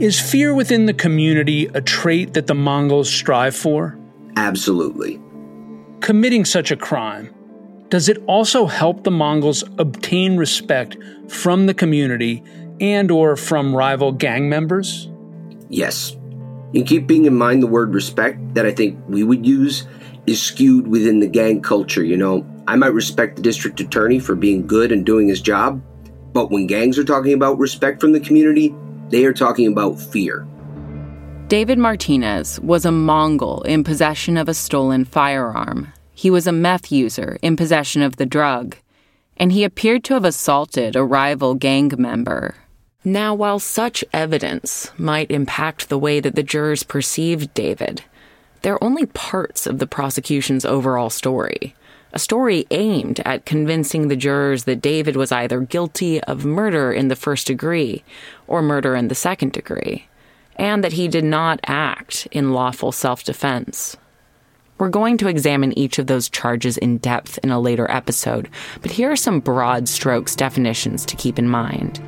[0.00, 3.96] Is fear within the community a trait that the Mongols strive for?
[4.36, 5.20] Absolutely.
[6.00, 7.34] Committing such a crime,
[7.88, 10.96] does it also help the Mongols obtain respect
[11.28, 12.42] from the community
[12.80, 15.08] and or from rival gang members?
[15.68, 16.16] Yes.
[16.72, 19.86] In keeping in mind the word respect that I think we would use
[20.26, 22.46] is skewed within the gang culture, you know.
[22.68, 25.82] I might respect the district attorney for being good and doing his job,
[26.32, 28.74] but when gangs are talking about respect from the community,
[29.08, 30.46] they are talking about fear.
[31.50, 35.92] David Martinez was a Mongol in possession of a stolen firearm.
[36.14, 38.76] He was a meth user in possession of the drug.
[39.36, 42.54] And he appeared to have assaulted a rival gang member.
[43.02, 48.04] Now, while such evidence might impact the way that the jurors perceived David,
[48.62, 51.74] they're only parts of the prosecution's overall story.
[52.12, 57.08] A story aimed at convincing the jurors that David was either guilty of murder in
[57.08, 58.04] the first degree
[58.46, 60.06] or murder in the second degree
[60.60, 63.96] and that he did not act in lawful self defense.
[64.76, 68.48] We're going to examine each of those charges in depth in a later episode,
[68.82, 71.98] but here are some broad strokes definitions to keep in mind.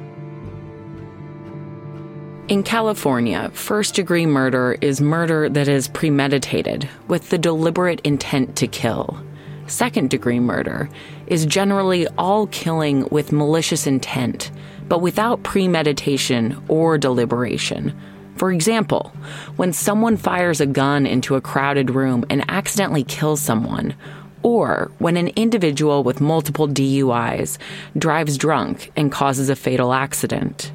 [2.49, 8.67] In California, first degree murder is murder that is premeditated with the deliberate intent to
[8.67, 9.19] kill.
[9.67, 10.91] Second degree murder
[11.27, 14.51] is generally all killing with malicious intent,
[14.89, 17.99] but without premeditation or deliberation.
[18.43, 19.13] For example,
[19.55, 23.95] when someone fires a gun into a crowded room and accidentally kills someone,
[24.43, 27.57] or when an individual with multiple DUIs
[27.97, 30.73] drives drunk and causes a fatal accident.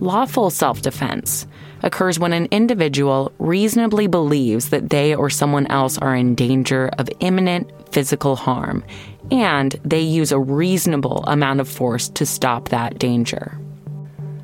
[0.00, 1.46] Lawful self defense
[1.82, 7.10] occurs when an individual reasonably believes that they or someone else are in danger of
[7.20, 8.82] imminent physical harm,
[9.30, 13.58] and they use a reasonable amount of force to stop that danger.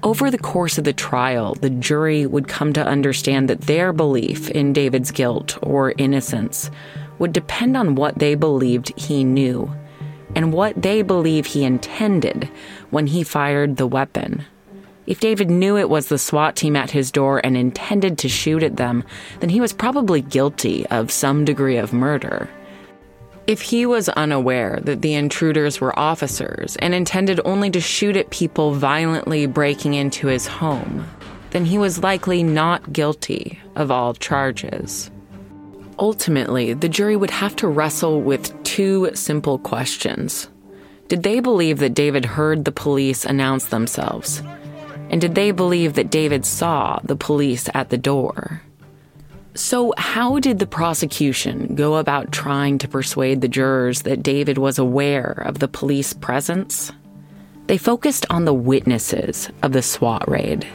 [0.02, 4.48] Over the course of the trial, the jury would come to understand that their belief
[4.50, 6.70] in David's guilt or innocence
[7.18, 9.70] would depend on what they believed he knew
[10.34, 12.48] and what they believe he intended
[12.88, 14.46] when he fired the weapon.
[15.06, 18.62] If David knew it was the SWAT team at his door and intended to shoot
[18.62, 19.04] at them,
[19.40, 22.48] then he was probably guilty of some degree of murder.
[23.50, 28.30] If he was unaware that the intruders were officers and intended only to shoot at
[28.30, 31.04] people violently breaking into his home,
[31.50, 35.10] then he was likely not guilty of all charges.
[35.98, 40.48] Ultimately, the jury would have to wrestle with two simple questions.
[41.08, 44.44] Did they believe that David heard the police announce themselves?
[45.10, 48.62] And did they believe that David saw the police at the door?
[49.54, 54.78] So, how did the prosecution go about trying to persuade the jurors that David was
[54.78, 56.92] aware of the police presence?
[57.66, 60.66] They focused on the witnesses of the SWAT raid.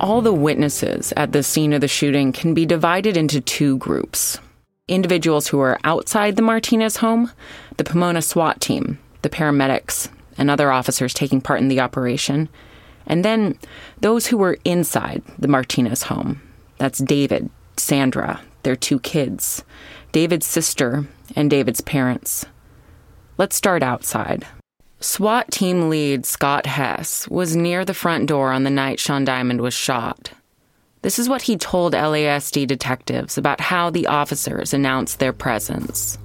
[0.00, 4.38] All the witnesses at the scene of the shooting can be divided into two groups
[4.88, 7.30] individuals who were outside the Martinez home,
[7.76, 12.48] the Pomona SWAT team, the paramedics, and other officers taking part in the operation,
[13.06, 13.58] and then
[14.00, 16.40] those who were inside the Martinez home.
[16.78, 19.64] That's David, Sandra, their two kids,
[20.12, 22.46] David's sister, and David's parents.
[23.38, 24.46] Let's start outside.
[25.00, 29.60] SWAT team lead Scott Hess was near the front door on the night Shaun Diamond
[29.60, 30.32] was shot.
[31.02, 36.18] This is what he told LASD detectives about how the officers announced their presence.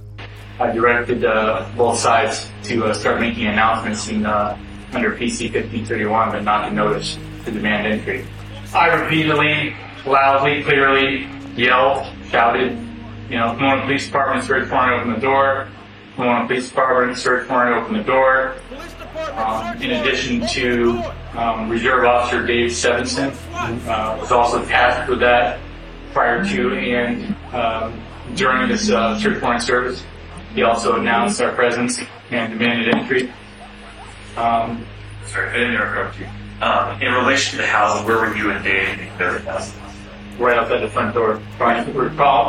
[0.58, 4.58] I directed uh, both sides to uh, start making announcements in, uh,
[4.92, 8.26] under PC 1531, but not to notice to demand entry.
[8.74, 12.78] I repeatedly, loudly, clearly yelled, shouted,
[13.28, 15.68] you know, Pomona Police Department, search warrant, open the door.
[16.16, 18.54] Pomona Police Department, search warrant, open the door.
[19.36, 21.02] Um, in addition to
[21.34, 25.60] um, Reserve Officer Dave Stevenson, uh, was also tasked with that
[26.12, 28.00] prior to and um,
[28.34, 30.04] during this uh, search warrant service.
[30.54, 33.32] He also announced our presence and demanded entry.
[34.36, 34.86] Um,
[35.26, 36.26] Sorry, I didn't interrupt you.
[36.60, 39.72] Um, in relation to the house, where were you and Dave in the house?
[40.42, 41.40] Right outside the front door.
[41.58, 41.94] We're,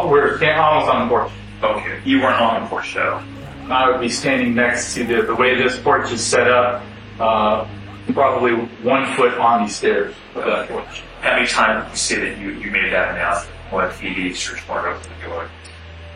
[0.09, 1.31] we're standing almost on the porch.
[1.61, 3.23] Okay, you weren't on the porch though.
[3.69, 6.83] I would be standing next to the, the way this porch is set up,
[7.19, 7.65] uh,
[8.11, 8.53] probably
[8.83, 11.03] one foot on these stairs of that porch.
[11.21, 13.55] How many times did you say that you, you made that announcement?
[13.69, 15.49] What PD search warrant open the door?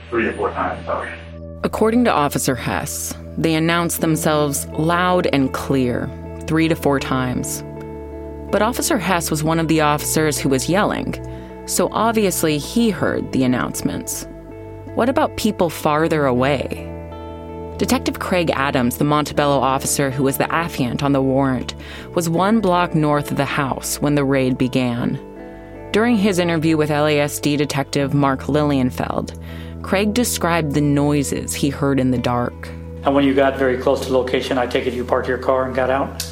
[0.09, 0.87] Three to four times.
[0.87, 1.17] Okay.
[1.63, 6.09] According to Officer Hess, they announced themselves loud and clear,
[6.47, 7.63] three to four times.
[8.51, 11.13] But Officer Hess was one of the officers who was yelling,
[11.67, 14.27] so obviously he heard the announcements.
[14.95, 16.93] What about people farther away?
[17.77, 21.75] Detective Craig Adams, the Montebello officer who was the affiant on the warrant,
[22.15, 25.19] was one block north of the house when the raid began.
[25.91, 29.39] During his interview with LASD detective Mark Lillienfeld,
[29.83, 32.67] Craig described the noises he heard in the dark.
[33.03, 35.37] And when you got very close to the location, I take it you parked your
[35.37, 36.26] car and got out?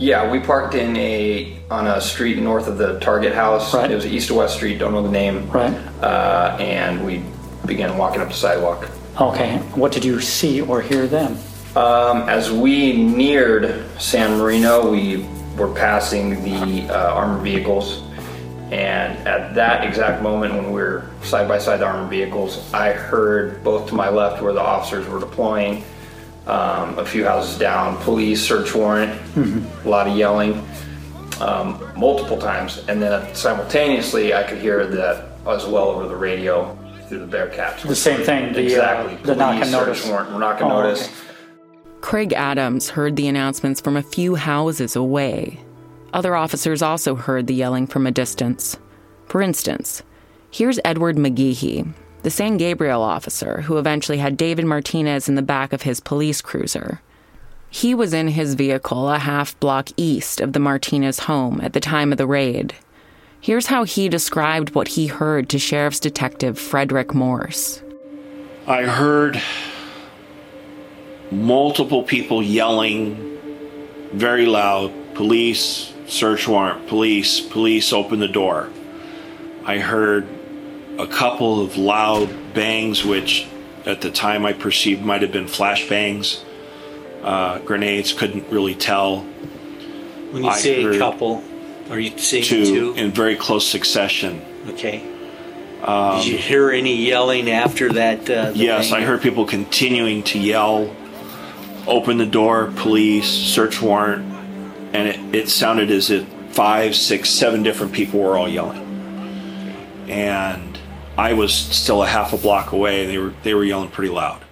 [0.00, 3.74] Yeah, we parked in a on a street north of the Target house.
[3.74, 3.90] Right.
[3.90, 5.50] It was East or West Street, don't know the name.
[5.50, 5.74] Right.
[6.00, 7.22] Uh, and we
[7.66, 8.88] began walking up the sidewalk.
[9.20, 9.58] Okay.
[9.74, 11.32] What did you see or hear then?
[11.76, 18.02] Um, as we neared San Marino, we were passing the uh, armored vehicles.
[18.70, 22.92] And at that exact moment when we were side by side the armored vehicles, I
[22.92, 25.84] heard both to my left where the officers were deploying,
[26.50, 30.66] um, a few houses down, police, search warrant, a lot of yelling,
[31.40, 32.84] um, multiple times.
[32.88, 36.76] And then simultaneously, I could hear that as well over the radio
[37.08, 37.82] through the Bearcats.
[37.86, 39.16] The same thing, the, uh, exactly.
[39.22, 40.08] the knock and Police, search notice.
[40.08, 41.04] warrant, we're not going to Oh, notice.
[41.06, 41.14] okay.
[42.00, 45.60] Craig Adams heard the announcements from a few houses away.
[46.12, 48.76] Other officers also heard the yelling from a distance.
[49.26, 50.02] For instance,
[50.50, 51.92] here's Edward McGeehee.
[52.22, 56.40] The San Gabriel officer who eventually had David Martinez in the back of his police
[56.40, 57.00] cruiser.
[57.70, 61.80] He was in his vehicle a half block east of the Martinez home at the
[61.80, 62.74] time of the raid.
[63.40, 67.80] Here's how he described what he heard to Sheriff's Detective Frederick Morse.
[68.66, 69.40] I heard
[71.30, 73.38] multiple people yelling
[74.12, 78.68] very loud police, search warrant, police, police, open the door.
[79.64, 80.26] I heard
[81.00, 83.46] a couple of loud bangs, which
[83.86, 86.42] at the time I perceived might have been flashbangs.
[87.22, 89.20] Uh, grenades, couldn't really tell.
[90.30, 91.42] When you I say a couple,
[91.90, 92.94] are you saying two, two?
[92.94, 94.40] in very close succession.
[94.68, 95.06] Okay.
[95.82, 98.28] Um, Did you hear any yelling after that?
[98.28, 99.02] Uh, the Yes, bang?
[99.02, 100.94] I heard people continuing to yell,
[101.86, 104.22] open the door, police, search warrant,
[104.92, 108.86] and it, it sounded as if five, six, seven different people were all yelling.
[110.08, 110.69] And
[111.20, 113.04] I was still a half a block away.
[113.04, 114.42] They were they were yelling pretty loud.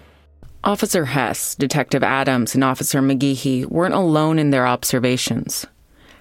[0.63, 5.65] Officer Hess, Detective Adams, and Officer McGeehee weren't alone in their observations.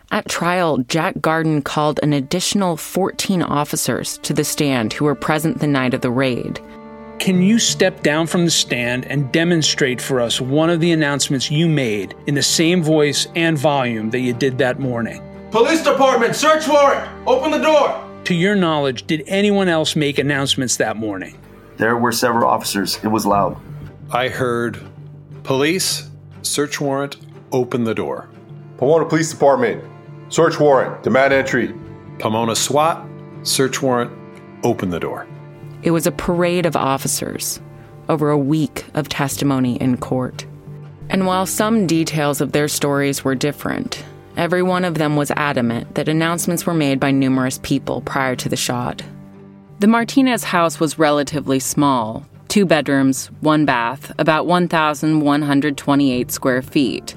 [0.10, 5.60] At trial, Jack Garden called an additional 14 officers to the stand who were present
[5.60, 6.62] the night of the raid.
[7.20, 11.52] Can you step down from the stand and demonstrate for us one of the announcements
[11.52, 15.22] you made in the same voice and volume that you did that morning?
[15.52, 17.06] Police department, search warrant!
[17.28, 18.07] Open the door!
[18.28, 21.40] To your knowledge, did anyone else make announcements that morning?
[21.78, 23.00] There were several officers.
[23.02, 23.56] It was loud.
[24.12, 24.82] I heard
[25.44, 26.10] police,
[26.42, 27.16] search warrant,
[27.54, 28.28] open the door.
[28.76, 29.82] Pomona Police Department,
[30.28, 31.74] search warrant, demand entry.
[32.20, 33.08] Pomona SWAT,
[33.44, 34.12] search warrant,
[34.62, 35.26] open the door.
[35.82, 37.62] It was a parade of officers,
[38.10, 40.46] over a week of testimony in court.
[41.10, 44.04] And while some details of their stories were different,
[44.38, 48.48] every one of them was adamant that announcements were made by numerous people prior to
[48.48, 49.02] the shot.
[49.80, 57.16] The Martinez house was relatively small two bedrooms, one bath, about 1,128 square feet.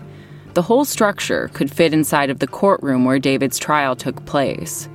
[0.54, 4.88] The whole structure could fit inside of the courtroom where David's trial took place.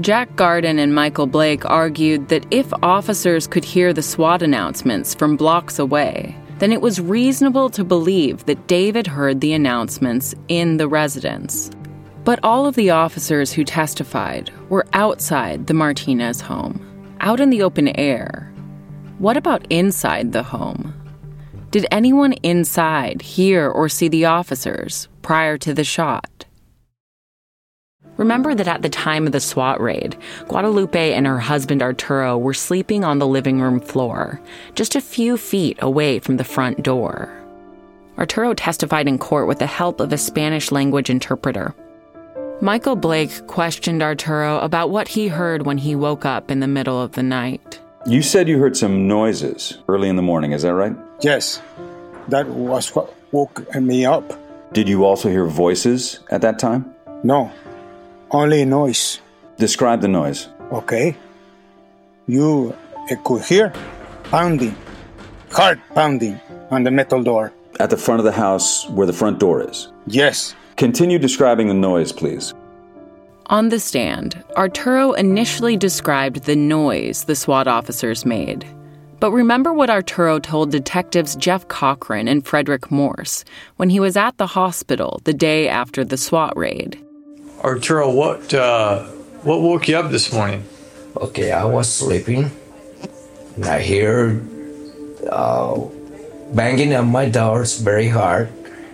[0.00, 5.36] Jack Garden and Michael Blake argued that if officers could hear the SWAT announcements from
[5.36, 10.88] blocks away, then it was reasonable to believe that David heard the announcements in the
[10.88, 11.70] residence.
[12.24, 17.62] But all of the officers who testified were outside the Martinez home, out in the
[17.62, 18.52] open air.
[19.18, 20.94] What about inside the home?
[21.70, 26.37] Did anyone inside hear or see the officers prior to the shot?
[28.18, 30.16] Remember that at the time of the SWAT raid,
[30.48, 34.40] Guadalupe and her husband Arturo were sleeping on the living room floor,
[34.74, 37.32] just a few feet away from the front door.
[38.18, 41.72] Arturo testified in court with the help of a Spanish language interpreter.
[42.60, 47.00] Michael Blake questioned Arturo about what he heard when he woke up in the middle
[47.00, 47.80] of the night.
[48.04, 50.96] You said you heard some noises early in the morning, is that right?
[51.20, 51.62] Yes,
[52.26, 54.32] that was what woke me up.
[54.72, 56.92] Did you also hear voices at that time?
[57.22, 57.52] No,
[58.30, 59.20] only noise.
[59.58, 60.48] Describe the noise.
[60.72, 61.16] Okay.
[62.26, 62.76] You
[63.10, 63.72] uh, could hear
[64.24, 64.76] pounding,
[65.50, 67.52] heart pounding on the metal door.
[67.80, 69.88] At the front of the house where the front door is?
[70.06, 70.54] Yes.
[70.76, 72.54] Continue describing the noise, please.
[73.46, 78.66] On the stand, Arturo initially described the noise the SWAT officers made.
[79.20, 83.44] But remember what Arturo told detectives Jeff Cochran and Frederick Morse
[83.76, 87.02] when he was at the hospital the day after the SWAT raid.
[87.62, 89.04] Arturo, what uh,
[89.42, 90.64] what woke you up this morning?
[91.16, 92.50] Okay, I was sleeping,
[93.56, 94.40] and I hear
[95.30, 95.80] uh,
[96.54, 98.48] banging on my doors very hard,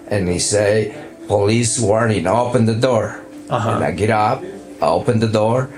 [0.08, 0.94] and he say,
[1.28, 2.26] "Police warning!
[2.26, 3.70] Open the door." Uh-huh.
[3.76, 4.42] And I get up,
[4.80, 5.68] I open the door.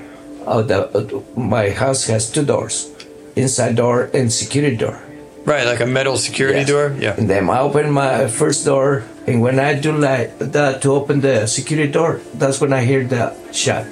[0.46, 2.86] Uh, the, uh, my house has two doors,
[3.34, 5.02] inside door and security door.
[5.44, 6.68] Right, like a metal security Yes.
[6.68, 6.94] door.
[6.98, 7.14] Yeah.
[7.18, 11.20] And then I open my first door, and when I do like that to open
[11.20, 13.86] the security door, that's when I hear the shot.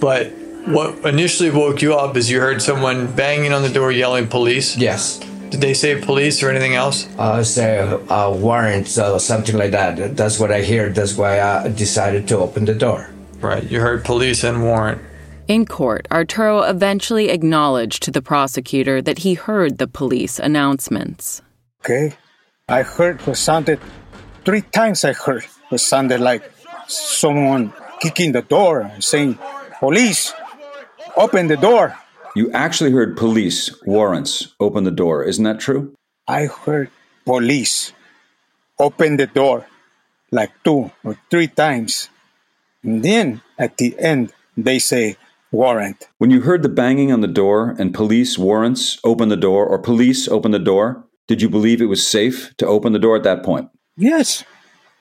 [0.00, 0.32] But
[0.66, 4.76] what initially woke you up is you heard someone banging on the door, yelling "police."
[4.76, 5.20] Yes.
[5.50, 7.08] Did they say police or anything else?
[7.18, 10.14] uh, say uh, warrant or something like that.
[10.14, 10.90] That's what I hear.
[10.90, 13.08] That's why I decided to open the door.
[13.40, 13.64] Right.
[13.64, 15.00] You heard police and warrant.
[15.46, 21.40] In court, Arturo eventually acknowledged to the prosecutor that he heard the police announcements.
[21.80, 22.12] Okay.
[22.68, 23.80] I heard what sounded
[24.48, 25.04] three times.
[25.04, 26.40] I heard what sounded like
[26.88, 27.70] someone
[28.00, 29.36] kicking the door and saying,
[29.78, 30.32] "Police,
[31.20, 31.92] open the door."
[32.34, 35.22] You actually heard police, warrants, open the door.
[35.22, 35.92] Isn't that true?
[36.26, 36.88] I heard
[37.26, 37.92] police
[38.78, 39.66] open the door
[40.32, 42.08] like two or three times.
[42.82, 45.16] And then at the end, they say,
[45.52, 46.08] warrant.
[46.16, 49.78] When you heard the banging on the door and police warrants open the door or
[49.78, 53.24] police open the door, did you believe it was safe to open the door at
[53.24, 53.68] that point?
[53.98, 54.44] Yes,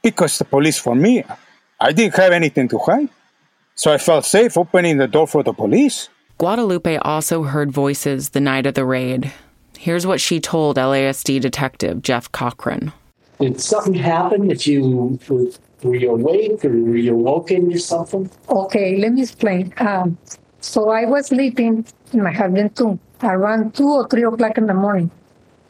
[0.02, 1.24] because the police for me,
[1.80, 3.10] I didn't have anything to hide.
[3.76, 6.10] So I felt safe opening the door for the police.
[6.40, 9.32] Guadalupe also heard voices the night of the raid.
[9.78, 12.92] Here's what she told LASD detective Jeff Cochran.
[13.40, 15.20] Did something happen that you
[15.84, 18.32] were you awake or were you woken or something?
[18.50, 19.74] Okay, let me explain.
[19.78, 20.18] Um,
[20.60, 24.74] so I was sleeping in my husband's too, around two or three o'clock in the
[24.74, 25.12] morning.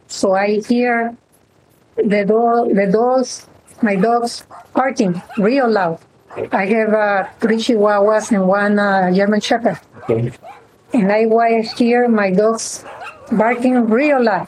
[0.08, 1.14] So I hear
[1.98, 3.48] the door, the dogs,
[3.82, 6.00] my dogs barking real loud.
[6.52, 9.80] I have uh, three Chihuahuas and one uh, German Shepherd.
[10.04, 10.32] Okay.
[10.94, 12.86] And I was hear my dogs
[13.32, 14.48] barking real loud.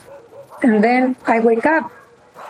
[0.62, 1.92] And then I wake up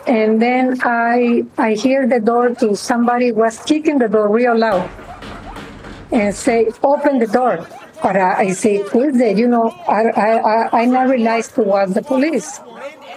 [0.07, 4.89] and then I I hear the door to somebody was kicking the door real loud
[6.11, 7.67] and say, open the door.
[8.01, 9.37] But I, I say, who is it?
[9.37, 12.61] You know, I, I, I, I not realized it was the police.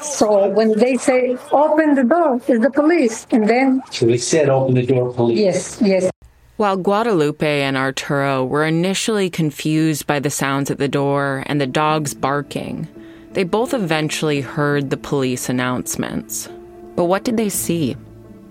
[0.02, 3.26] So when they say, open the door, it's the police.
[3.30, 3.82] And then.
[3.90, 5.38] So they said, open the door, police.
[5.38, 6.10] Yes, yes.
[6.56, 11.66] While Guadalupe and Arturo were initially confused by the sounds at the door and the
[11.66, 12.88] dogs barking,
[13.32, 16.48] they both eventually heard the police announcements.
[16.94, 17.96] But what did they see?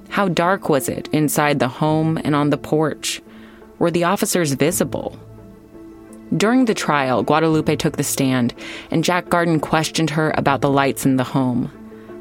[0.10, 3.22] How dark was it inside the home and on the porch?
[3.80, 5.18] Were the officers visible?
[6.36, 8.54] During the trial, Guadalupe took the stand,
[8.90, 11.70] and Jack Garden questioned her about the lights in the home.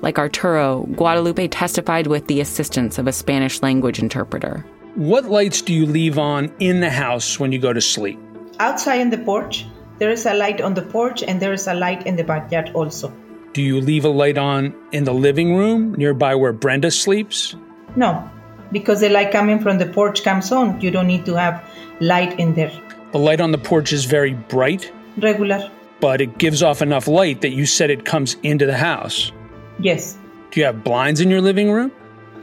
[0.02, 4.64] Like Arturo, Guadalupe testified with the assistance of a Spanish language interpreter.
[4.96, 8.18] What lights do you leave on in the house when you go to sleep?
[8.58, 9.64] Outside in the porch,
[9.98, 12.72] there is a light on the porch and there is a light in the backyard
[12.74, 13.12] also.
[13.52, 17.54] Do you leave a light on in the living room nearby where Brenda sleeps?
[17.94, 18.28] No,
[18.72, 20.80] because the light coming from the porch comes on.
[20.80, 21.62] You don't need to have
[22.00, 22.72] light in there.
[23.12, 25.70] The light on the porch is very bright, Regular.
[26.00, 29.32] but it gives off enough light that you said it comes into the house.
[29.78, 30.16] Yes.
[30.50, 31.90] Do you have blinds in your living room?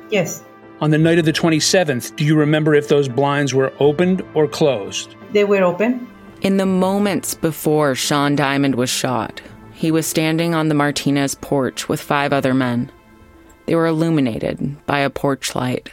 [0.10, 0.44] Yes.
[0.80, 4.48] On the night of the 27th, do you remember if those blinds were opened or
[4.48, 5.16] closed?
[5.32, 6.08] They were open.
[6.42, 9.42] In the moments before Shaun Diamond was shot,
[9.74, 12.92] he was standing on the Martinez porch with five other men.
[13.66, 15.90] They were illuminated by a porch light.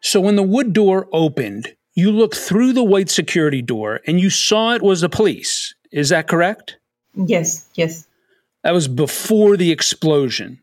[0.00, 4.30] So when the wood door opened, you looked through the white security door and you
[4.30, 5.74] saw it was the police.
[5.90, 6.76] Is that correct?
[7.14, 8.06] Yes, yes,
[8.62, 10.60] That was before the explosion.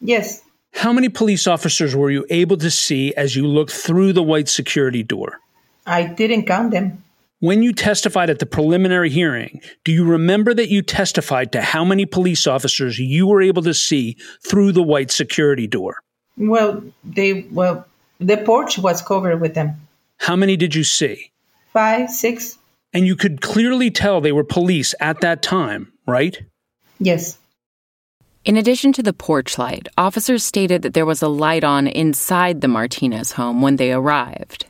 [0.00, 0.42] yes.
[0.72, 4.48] How many police officers were you able to see as you looked through the white
[4.48, 5.40] security door?
[5.84, 7.02] I didn't count them.
[7.40, 11.84] When you testified at the preliminary hearing, do you remember that you testified to how
[11.84, 14.16] many police officers you were able to see
[14.46, 15.96] through the white security door?
[16.36, 17.84] Well, they well,
[18.20, 19.74] the porch was covered with them.
[20.20, 21.32] How many did you see?
[21.72, 22.58] Five, six.
[22.92, 26.36] And you could clearly tell they were police at that time, right?
[26.98, 27.38] Yes.
[28.44, 32.60] In addition to the porch light, officers stated that there was a light on inside
[32.60, 34.66] the Martinez home when they arrived.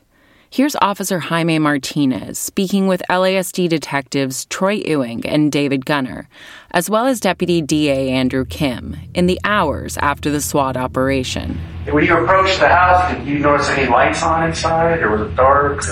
[0.53, 6.27] Here's Officer Jaime Martinez speaking with LASD detectives Troy Ewing and David Gunner,
[6.71, 11.57] as well as Deputy DA Andrew Kim, in the hours after the SWAT operation.
[11.89, 15.35] When you approached the house, did you notice any lights on inside, or was it
[15.37, 15.85] dark?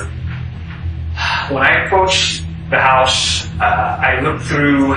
[1.49, 4.95] When I approached the house, uh, I looked through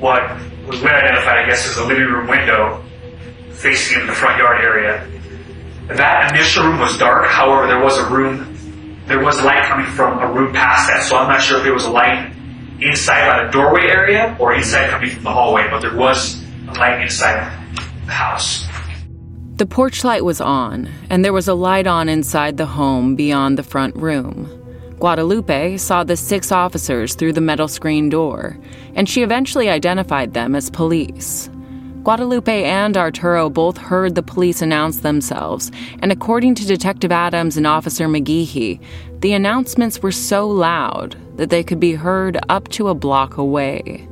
[0.00, 0.28] what
[0.66, 2.82] was been identified, I guess, as a living room window
[3.52, 5.08] facing in the front yard area.
[5.96, 7.26] That initial room was dark.
[7.26, 11.02] However, there was a room, there was light coming from a room past that.
[11.02, 12.32] So I'm not sure if there was a light
[12.80, 16.72] inside by the doorway area or inside coming from the hallway, but there was a
[16.74, 17.52] light inside
[18.06, 18.66] the house.
[19.56, 23.58] The porch light was on, and there was a light on inside the home beyond
[23.58, 24.48] the front room.
[24.98, 28.58] Guadalupe saw the six officers through the metal screen door,
[28.94, 31.50] and she eventually identified them as police.
[32.04, 37.64] Guadalupe and Arturo both heard the police announce themselves, and according to Detective Adams and
[37.64, 38.80] Officer McGeehee,
[39.20, 44.08] the announcements were so loud that they could be heard up to a block away.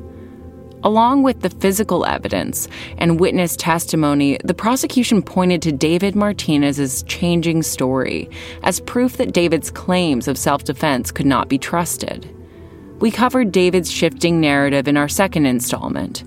[0.85, 7.65] Along with the physical evidence and witness testimony, the prosecution pointed to David Martinez's changing
[7.65, 8.31] story
[8.63, 12.33] as proof that David's claims of self defense could not be trusted.
[13.01, 16.23] We covered David's shifting narrative in our second installment.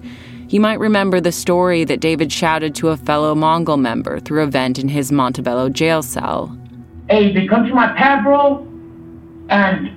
[0.54, 4.46] You might remember the story that David shouted to a fellow Mongol member through a
[4.46, 6.56] vent in his Montebello jail cell.
[7.10, 8.60] Hey, they come to my pad, bro,
[9.50, 9.90] and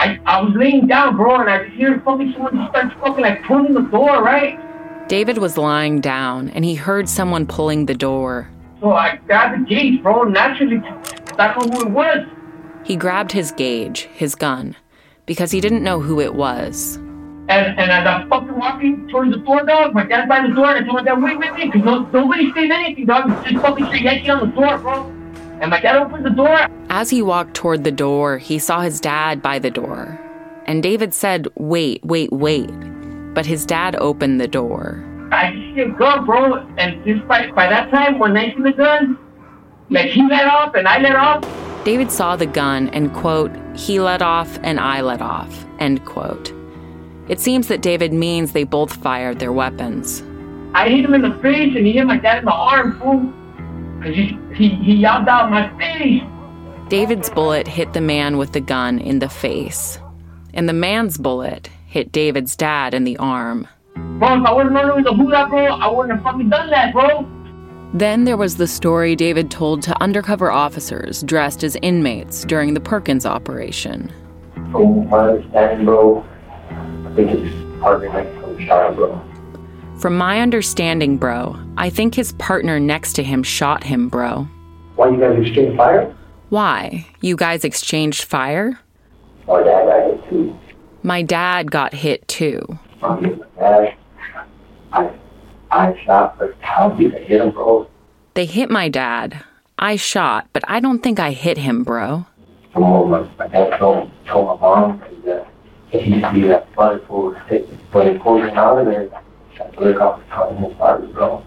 [0.00, 3.44] I, I was laying down, bro, and I hear fucking someone just starts fucking like
[3.44, 4.58] pulling the door, right?
[5.08, 8.50] David was lying down and he heard someone pulling the door.
[8.80, 10.24] So I grabbed the gauge, bro.
[10.24, 10.78] Naturally,
[11.38, 12.26] I don't know who it was.
[12.84, 14.74] He grabbed his gauge, his gun,
[15.26, 16.98] because he didn't know who it was.
[17.46, 20.74] And, and as I'm fucking walking towards the door, dog, my dad's by the door,
[20.74, 23.30] and I told my dad, wait, wait, wait, because no, nobody saying anything, dog.
[23.30, 25.04] It's just fucking straight yanking on the door, bro.
[25.60, 26.66] And my dad opens the door.
[26.88, 30.18] As he walked toward the door, he saw his dad by the door.
[30.64, 32.70] And David said, wait, wait, wait.
[33.34, 35.04] But his dad opened the door.
[35.30, 36.66] I just see a gun, bro.
[36.78, 39.18] And just by, by that time, when I see the gun,
[39.90, 41.44] like he let off and I let off.
[41.84, 46.53] David saw the gun and, quote, he let off and I let off, end quote.
[47.28, 50.22] It seems that David means they both fired their weapons.
[50.74, 53.32] I hit him in the face and he hit my dad in the arm, fool.
[53.98, 56.22] Because he, he, he yelled out my face.
[56.88, 59.98] David's bullet hit the man with the gun in the face,
[60.52, 63.66] and the man's bullet hit David's dad in the arm.
[63.94, 66.68] Bro, if I wouldn't known it was a hula, bro, I wouldn't have fucking done
[66.70, 67.26] that, bro.
[67.94, 72.80] Then there was the story David told to undercover officers dressed as inmates during the
[72.80, 74.12] Perkins operation.
[74.72, 76.33] From my understanding, bro, I
[77.14, 79.20] think it's partner next to him shot him, bro.
[80.00, 84.48] From my understanding, bro, I think his partner next to him shot him, bro.
[84.96, 86.14] Why you guys exchange fire?
[86.50, 87.06] Why?
[87.20, 88.78] You guys exchanged fire?
[89.46, 90.58] My dad got hit too.
[91.02, 92.78] My dad got hit too.
[93.02, 93.96] I,
[95.70, 97.88] I shot, but how did I hit him, bro?
[98.34, 99.42] They hit my dad.
[99.78, 102.26] I shot, but I don't think I hit him, bro.
[102.72, 105.46] Come my, my dad told, told my mom that
[105.94, 107.34] if he see that blood for
[107.92, 109.24] when he pulled him out of that
[110.00, 111.44] off the top the.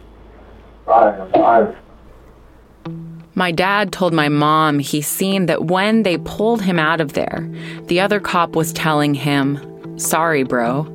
[3.35, 7.47] My dad told my mom he seen that when they pulled him out of there,
[7.83, 9.59] the other cop was telling him,
[9.99, 10.87] Sorry, bro.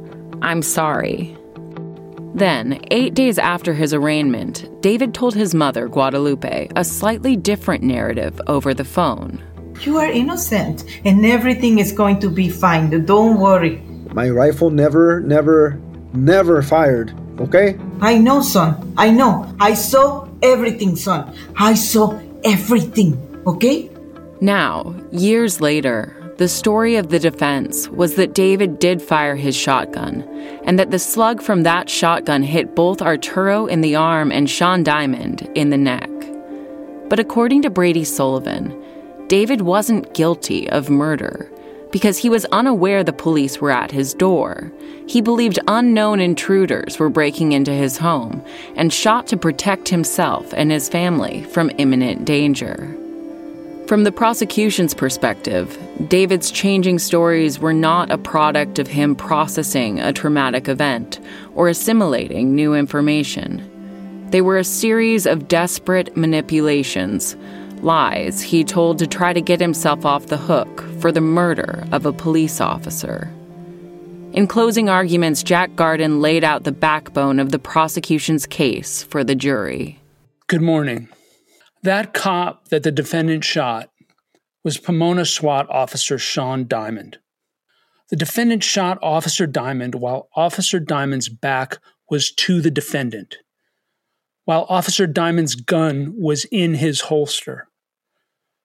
[0.43, 1.37] I'm sorry.
[2.35, 8.41] Then, eight days after his arraignment, David told his mother, Guadalupe, a slightly different narrative
[8.47, 9.41] over the phone.
[9.85, 13.05] You are innocent, and everything is going to be fine.
[13.05, 13.83] Don't worry.
[14.13, 15.81] My rifle never, never,
[16.13, 17.79] never fired, okay?
[18.01, 18.95] I know, son.
[18.97, 19.53] I know.
[19.59, 21.37] I saw everything, son.
[21.57, 23.91] I saw everything, okay?
[24.41, 30.23] Now, years later, the story of the defense was that David did fire his shotgun,
[30.65, 34.85] and that the slug from that shotgun hit both Arturo in the arm and Shaun
[34.85, 36.11] Diamond in the neck.
[37.09, 38.82] But according to Brady Sullivan,
[39.33, 41.51] David wasn't guilty of murder
[41.91, 44.71] because he was unaware the police were at his door.
[45.09, 48.45] He believed unknown intruders were breaking into his home
[48.77, 52.95] and shot to protect himself and his family from imminent danger.
[53.87, 55.79] From the prosecution's perspective,
[56.09, 61.21] David's changing stories were not a product of him processing a traumatic event
[61.55, 63.67] or assimilating new information.
[64.29, 67.35] They were a series of desperate manipulations,
[67.83, 72.07] lies he told to try to get himself off the hook for the murder of
[72.07, 73.31] a police officer.
[74.33, 79.35] In closing arguments, Jack Garden laid out the backbone of the prosecution's case for the
[79.35, 80.01] jury.
[80.47, 81.09] Good morning.
[81.83, 83.91] That cop that the defendant shot
[84.65, 87.19] was Pomona SWAT officer Shaun Diamond.
[88.13, 91.79] The defendant shot Officer Diamond while Officer Diamond's back
[92.11, 93.39] was to the defendant,
[94.45, 97.69] while Officer Diamond's gun was in his holster,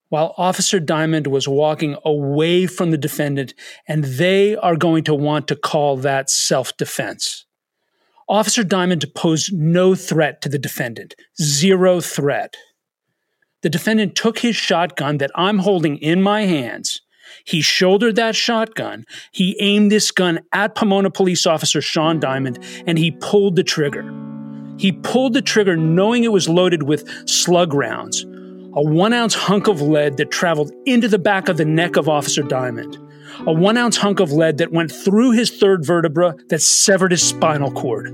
[0.09, 3.53] while Officer Diamond was walking away from the defendant,
[3.87, 7.45] and they are going to want to call that self defense.
[8.29, 12.55] Officer Diamond posed no threat to the defendant, zero threat.
[13.61, 17.01] The defendant took his shotgun that I'm holding in my hands.
[17.45, 19.05] He shouldered that shotgun.
[19.31, 24.03] He aimed this gun at Pomona police officer Shaun Diamond and he pulled the trigger.
[24.77, 28.25] He pulled the trigger knowing it was loaded with slug rounds,
[28.73, 32.07] a one ounce hunk of lead that traveled into the back of the neck of
[32.07, 32.97] Officer Diamond,
[33.45, 37.21] a one ounce hunk of lead that went through his third vertebra that severed his
[37.21, 38.13] spinal cord.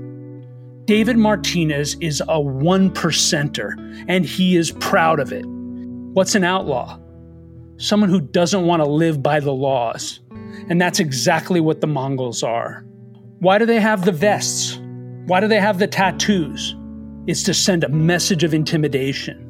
[0.86, 3.74] David Martinez is a one percenter,
[4.06, 5.44] and he is proud of it.
[5.46, 6.98] What's an outlaw?
[7.78, 10.20] Someone who doesn't want to live by the laws.
[10.68, 12.84] And that's exactly what the Mongols are.
[13.40, 14.78] Why do they have the vests?
[15.26, 16.76] Why do they have the tattoos?
[17.26, 19.43] It's to send a message of intimidation.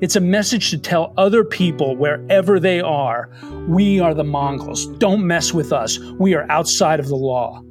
[0.00, 3.30] It's a message to tell other people wherever they are
[3.68, 4.86] we are the Mongols.
[4.98, 5.98] Don't mess with us.
[6.18, 7.62] We are outside of the law.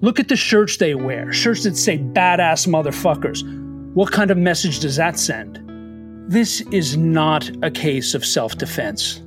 [0.00, 3.44] Look at the shirts they wear, shirts that say badass motherfuckers.
[3.94, 5.62] What kind of message does that send?
[6.28, 9.22] This is not a case of self defense.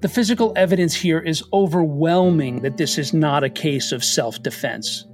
[0.00, 5.06] The physical evidence here is overwhelming that this is not a case of self defense.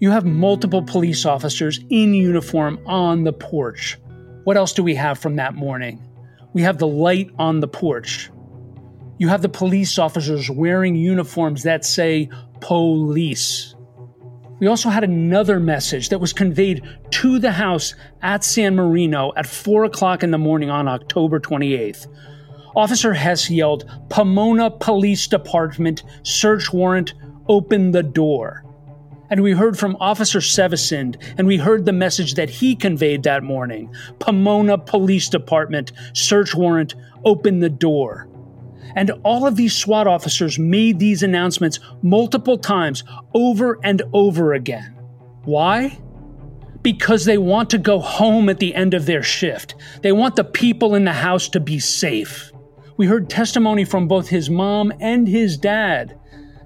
[0.00, 3.98] You have multiple police officers in uniform on the porch.
[4.44, 6.06] What else do we have from that morning?
[6.52, 8.30] We have the light on the porch.
[9.18, 12.28] You have the police officers wearing uniforms that say
[12.60, 13.74] police.
[14.60, 19.46] We also had another message that was conveyed to the house at San Marino at
[19.46, 22.06] 4 o'clock in the morning on October 28th.
[22.76, 27.14] Officer Hess yelled, Pomona Police Department, search warrant,
[27.48, 28.64] open the door.
[29.30, 33.42] And we heard from Officer Sevesind, and we heard the message that he conveyed that
[33.42, 36.94] morning Pomona Police Department, search warrant,
[37.24, 38.28] open the door.
[38.96, 43.02] And all of these SWAT officers made these announcements multiple times
[43.34, 44.94] over and over again.
[45.44, 45.98] Why?
[46.82, 49.74] Because they want to go home at the end of their shift.
[50.02, 52.52] They want the people in the house to be safe.
[52.96, 56.18] We heard testimony from both his mom and his dad.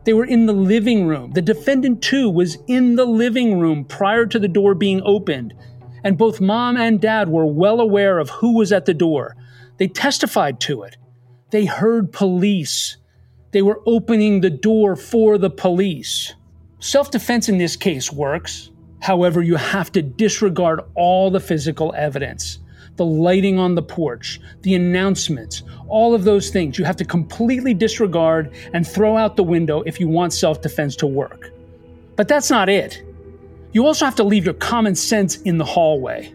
[0.08, 1.32] They were in the living room.
[1.32, 5.52] The defendant, too, was in the living room prior to the door being opened.
[6.02, 9.36] And both mom and dad were well aware of who was at the door.
[9.76, 10.96] They testified to it.
[11.50, 12.96] They heard police.
[13.50, 16.32] They were opening the door for the police.
[16.80, 18.70] Self defense in this case works.
[19.00, 22.60] However, you have to disregard all the physical evidence
[22.98, 27.72] the lighting on the porch, the announcements, all of those things you have to completely
[27.72, 31.50] disregard and throw out the window if you want self defense to work.
[32.16, 33.02] But that's not it.
[33.72, 36.34] You also have to leave your common sense in the hallway.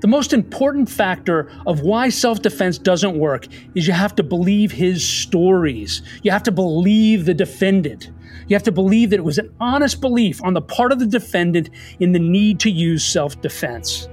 [0.00, 4.72] The most important factor of why self defense doesn't work is you have to believe
[4.72, 6.02] his stories.
[6.22, 8.10] You have to believe the defendant.
[8.48, 11.06] You have to believe that it was an honest belief on the part of the
[11.06, 14.08] defendant in the need to use self defense.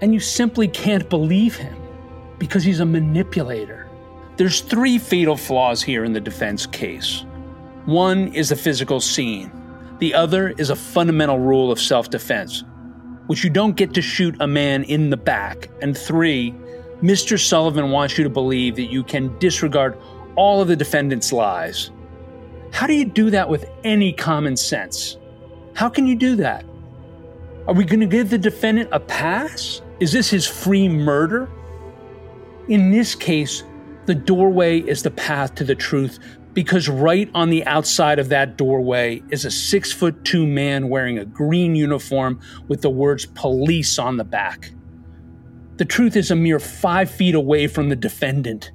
[0.00, 1.76] And you simply can't believe him
[2.38, 3.88] because he's a manipulator.
[4.36, 7.24] There's three fatal flaws here in the defense case.
[7.86, 9.52] One is the physical scene.
[10.00, 12.64] The other is a fundamental rule of self defense,
[13.26, 15.70] which you don't get to shoot a man in the back.
[15.80, 16.52] And three,
[17.00, 17.38] Mr.
[17.38, 19.96] Sullivan wants you to believe that you can disregard
[20.36, 21.90] all of the defendant's lies.
[22.72, 25.16] How do you do that with any common sense?
[25.74, 26.64] How can you do that?
[27.66, 29.80] Are we going to give the defendant a pass?
[29.98, 31.48] Is this his free murder?
[32.68, 33.62] In this case,
[34.04, 36.18] the doorway is the path to the truth
[36.52, 41.18] because right on the outside of that doorway is a six foot two man wearing
[41.18, 42.38] a green uniform
[42.68, 44.70] with the words police on the back.
[45.76, 48.72] The truth is a mere five feet away from the defendant.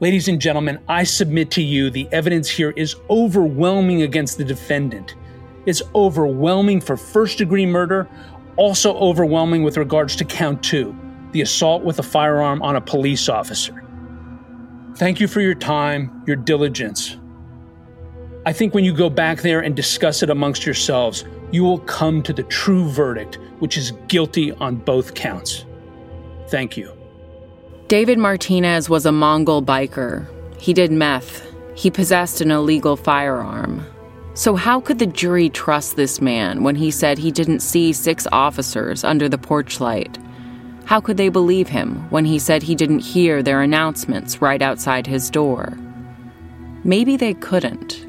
[0.00, 5.14] Ladies and gentlemen, I submit to you the evidence here is overwhelming against the defendant.
[5.66, 8.08] It's overwhelming for first degree murder,
[8.56, 10.96] also overwhelming with regards to count two
[11.32, 13.84] the assault with a firearm on a police officer.
[14.96, 17.16] Thank you for your time, your diligence.
[18.46, 22.22] I think when you go back there and discuss it amongst yourselves, you will come
[22.22, 25.64] to the true verdict, which is guilty on both counts.
[26.48, 26.92] Thank you.
[27.86, 30.26] David Martinez was a Mongol biker.
[30.58, 31.46] He did meth.
[31.74, 33.84] He possessed an illegal firearm.
[34.40, 38.26] So, how could the jury trust this man when he said he didn't see six
[38.32, 40.18] officers under the porch light?
[40.86, 45.06] How could they believe him when he said he didn't hear their announcements right outside
[45.06, 45.76] his door?
[46.84, 48.02] Maybe they couldn't.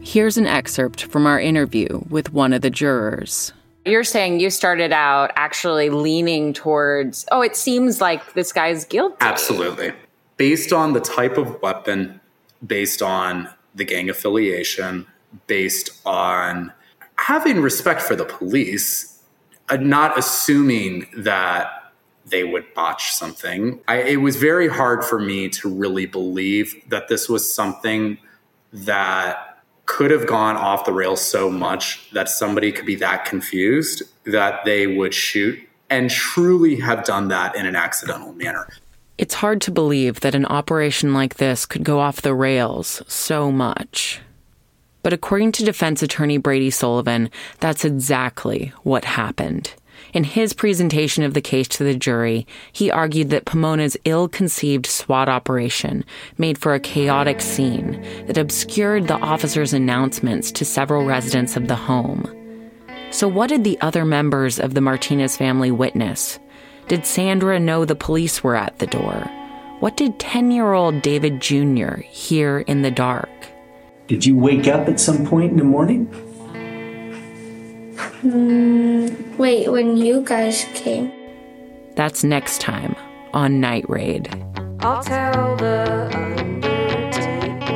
[0.00, 3.52] Here's an excerpt from our interview with one of the jurors.
[3.84, 9.16] You're saying you started out actually leaning towards, oh, it seems like this guy's guilty.
[9.18, 9.92] Absolutely.
[10.36, 12.20] Based on the type of weapon,
[12.64, 15.04] based on the gang affiliation,
[15.46, 16.72] based on
[17.16, 19.22] having respect for the police,
[19.68, 21.92] uh, not assuming that
[22.26, 23.80] they would botch something.
[23.86, 28.18] I, it was very hard for me to really believe that this was something
[28.72, 34.02] that could have gone off the rails so much that somebody could be that confused
[34.24, 35.58] that they would shoot
[35.88, 38.66] and truly have done that in an accidental manner.
[39.18, 43.52] It's hard to believe that an operation like this could go off the rails so
[43.52, 44.20] much.
[45.06, 47.30] But according to defense attorney Brady Sullivan,
[47.60, 49.72] that's exactly what happened.
[50.12, 54.84] In his presentation of the case to the jury, he argued that Pomona's ill conceived
[54.84, 56.04] SWAT operation
[56.38, 61.76] made for a chaotic scene that obscured the officer's announcements to several residents of the
[61.76, 62.26] home.
[63.12, 66.40] So, what did the other members of the Martinez family witness?
[66.88, 69.30] Did Sandra know the police were at the door?
[69.78, 72.00] What did 10 year old David Jr.
[72.00, 73.30] hear in the dark?
[74.06, 76.06] Did you wake up at some point in the morning?
[78.22, 81.10] Mm, wait, when you guys came?
[81.96, 82.94] That's next time
[83.34, 84.28] on Night Raid.
[84.80, 87.66] I'll tell the Undertaker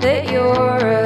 [0.00, 1.03] that you're a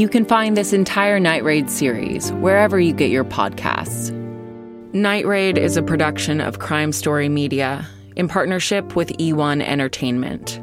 [0.00, 4.10] You can find this entire Night Raid series wherever you get your podcasts.
[4.94, 7.86] Night Raid is a production of Crime Story Media
[8.16, 10.58] in partnership with eOne Entertainment.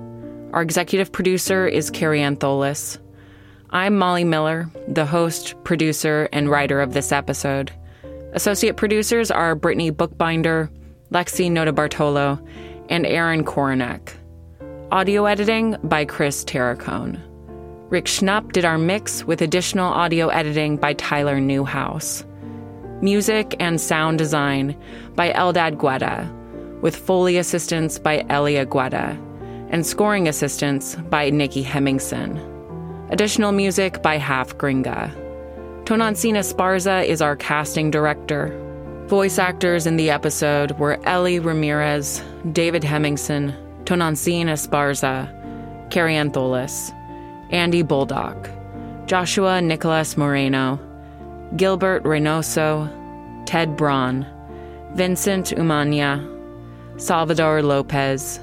[0.53, 2.97] Our executive producer is Carrie Antholis.
[3.69, 7.71] I'm Molly Miller, the host, producer, and writer of this episode.
[8.33, 10.71] Associate producers are Brittany Bookbinder,
[11.11, 12.43] Lexi Notabartolo,
[12.89, 14.13] and Aaron Koronek.
[14.91, 17.21] Audio editing by Chris Terracone.
[17.89, 22.25] Rick Schnupp did our mix with additional audio editing by Tyler Newhouse.
[23.01, 24.77] Music and sound design
[25.15, 26.29] by Eldad Guetta,
[26.81, 29.17] with Foley assistance by Elia Guetta,
[29.69, 32.43] and scoring assistance by Nikki Hemmingson.
[33.09, 35.09] Additional music by Half Gringa.
[35.85, 38.51] Tonantzin Esparza is our casting director.
[39.07, 42.21] Voice actors in the episode were Ellie Ramirez,
[42.51, 45.31] David Hemmingson, Tonantzin Esparza,
[45.89, 46.91] Carrie Antholis,
[47.51, 48.49] Andy Bulldog,
[49.05, 50.79] Joshua Nicholas Moreno,
[51.55, 52.91] Gilbert Reynoso,
[53.45, 54.25] Ted Braun,
[54.93, 56.21] Vincent Umania,
[56.99, 58.39] Salvador Lopez,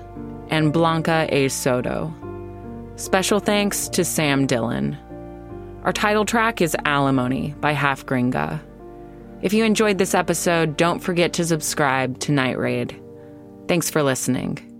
[0.48, 1.48] and Blanca A.
[1.48, 2.12] Soto.
[2.96, 4.96] Special thanks to Sam Dillon.
[5.82, 8.60] Our title track is Alimony by Half Gringa.
[9.42, 12.98] If you enjoyed this episode, don't forget to subscribe to Night Raid.
[13.68, 14.73] Thanks for listening.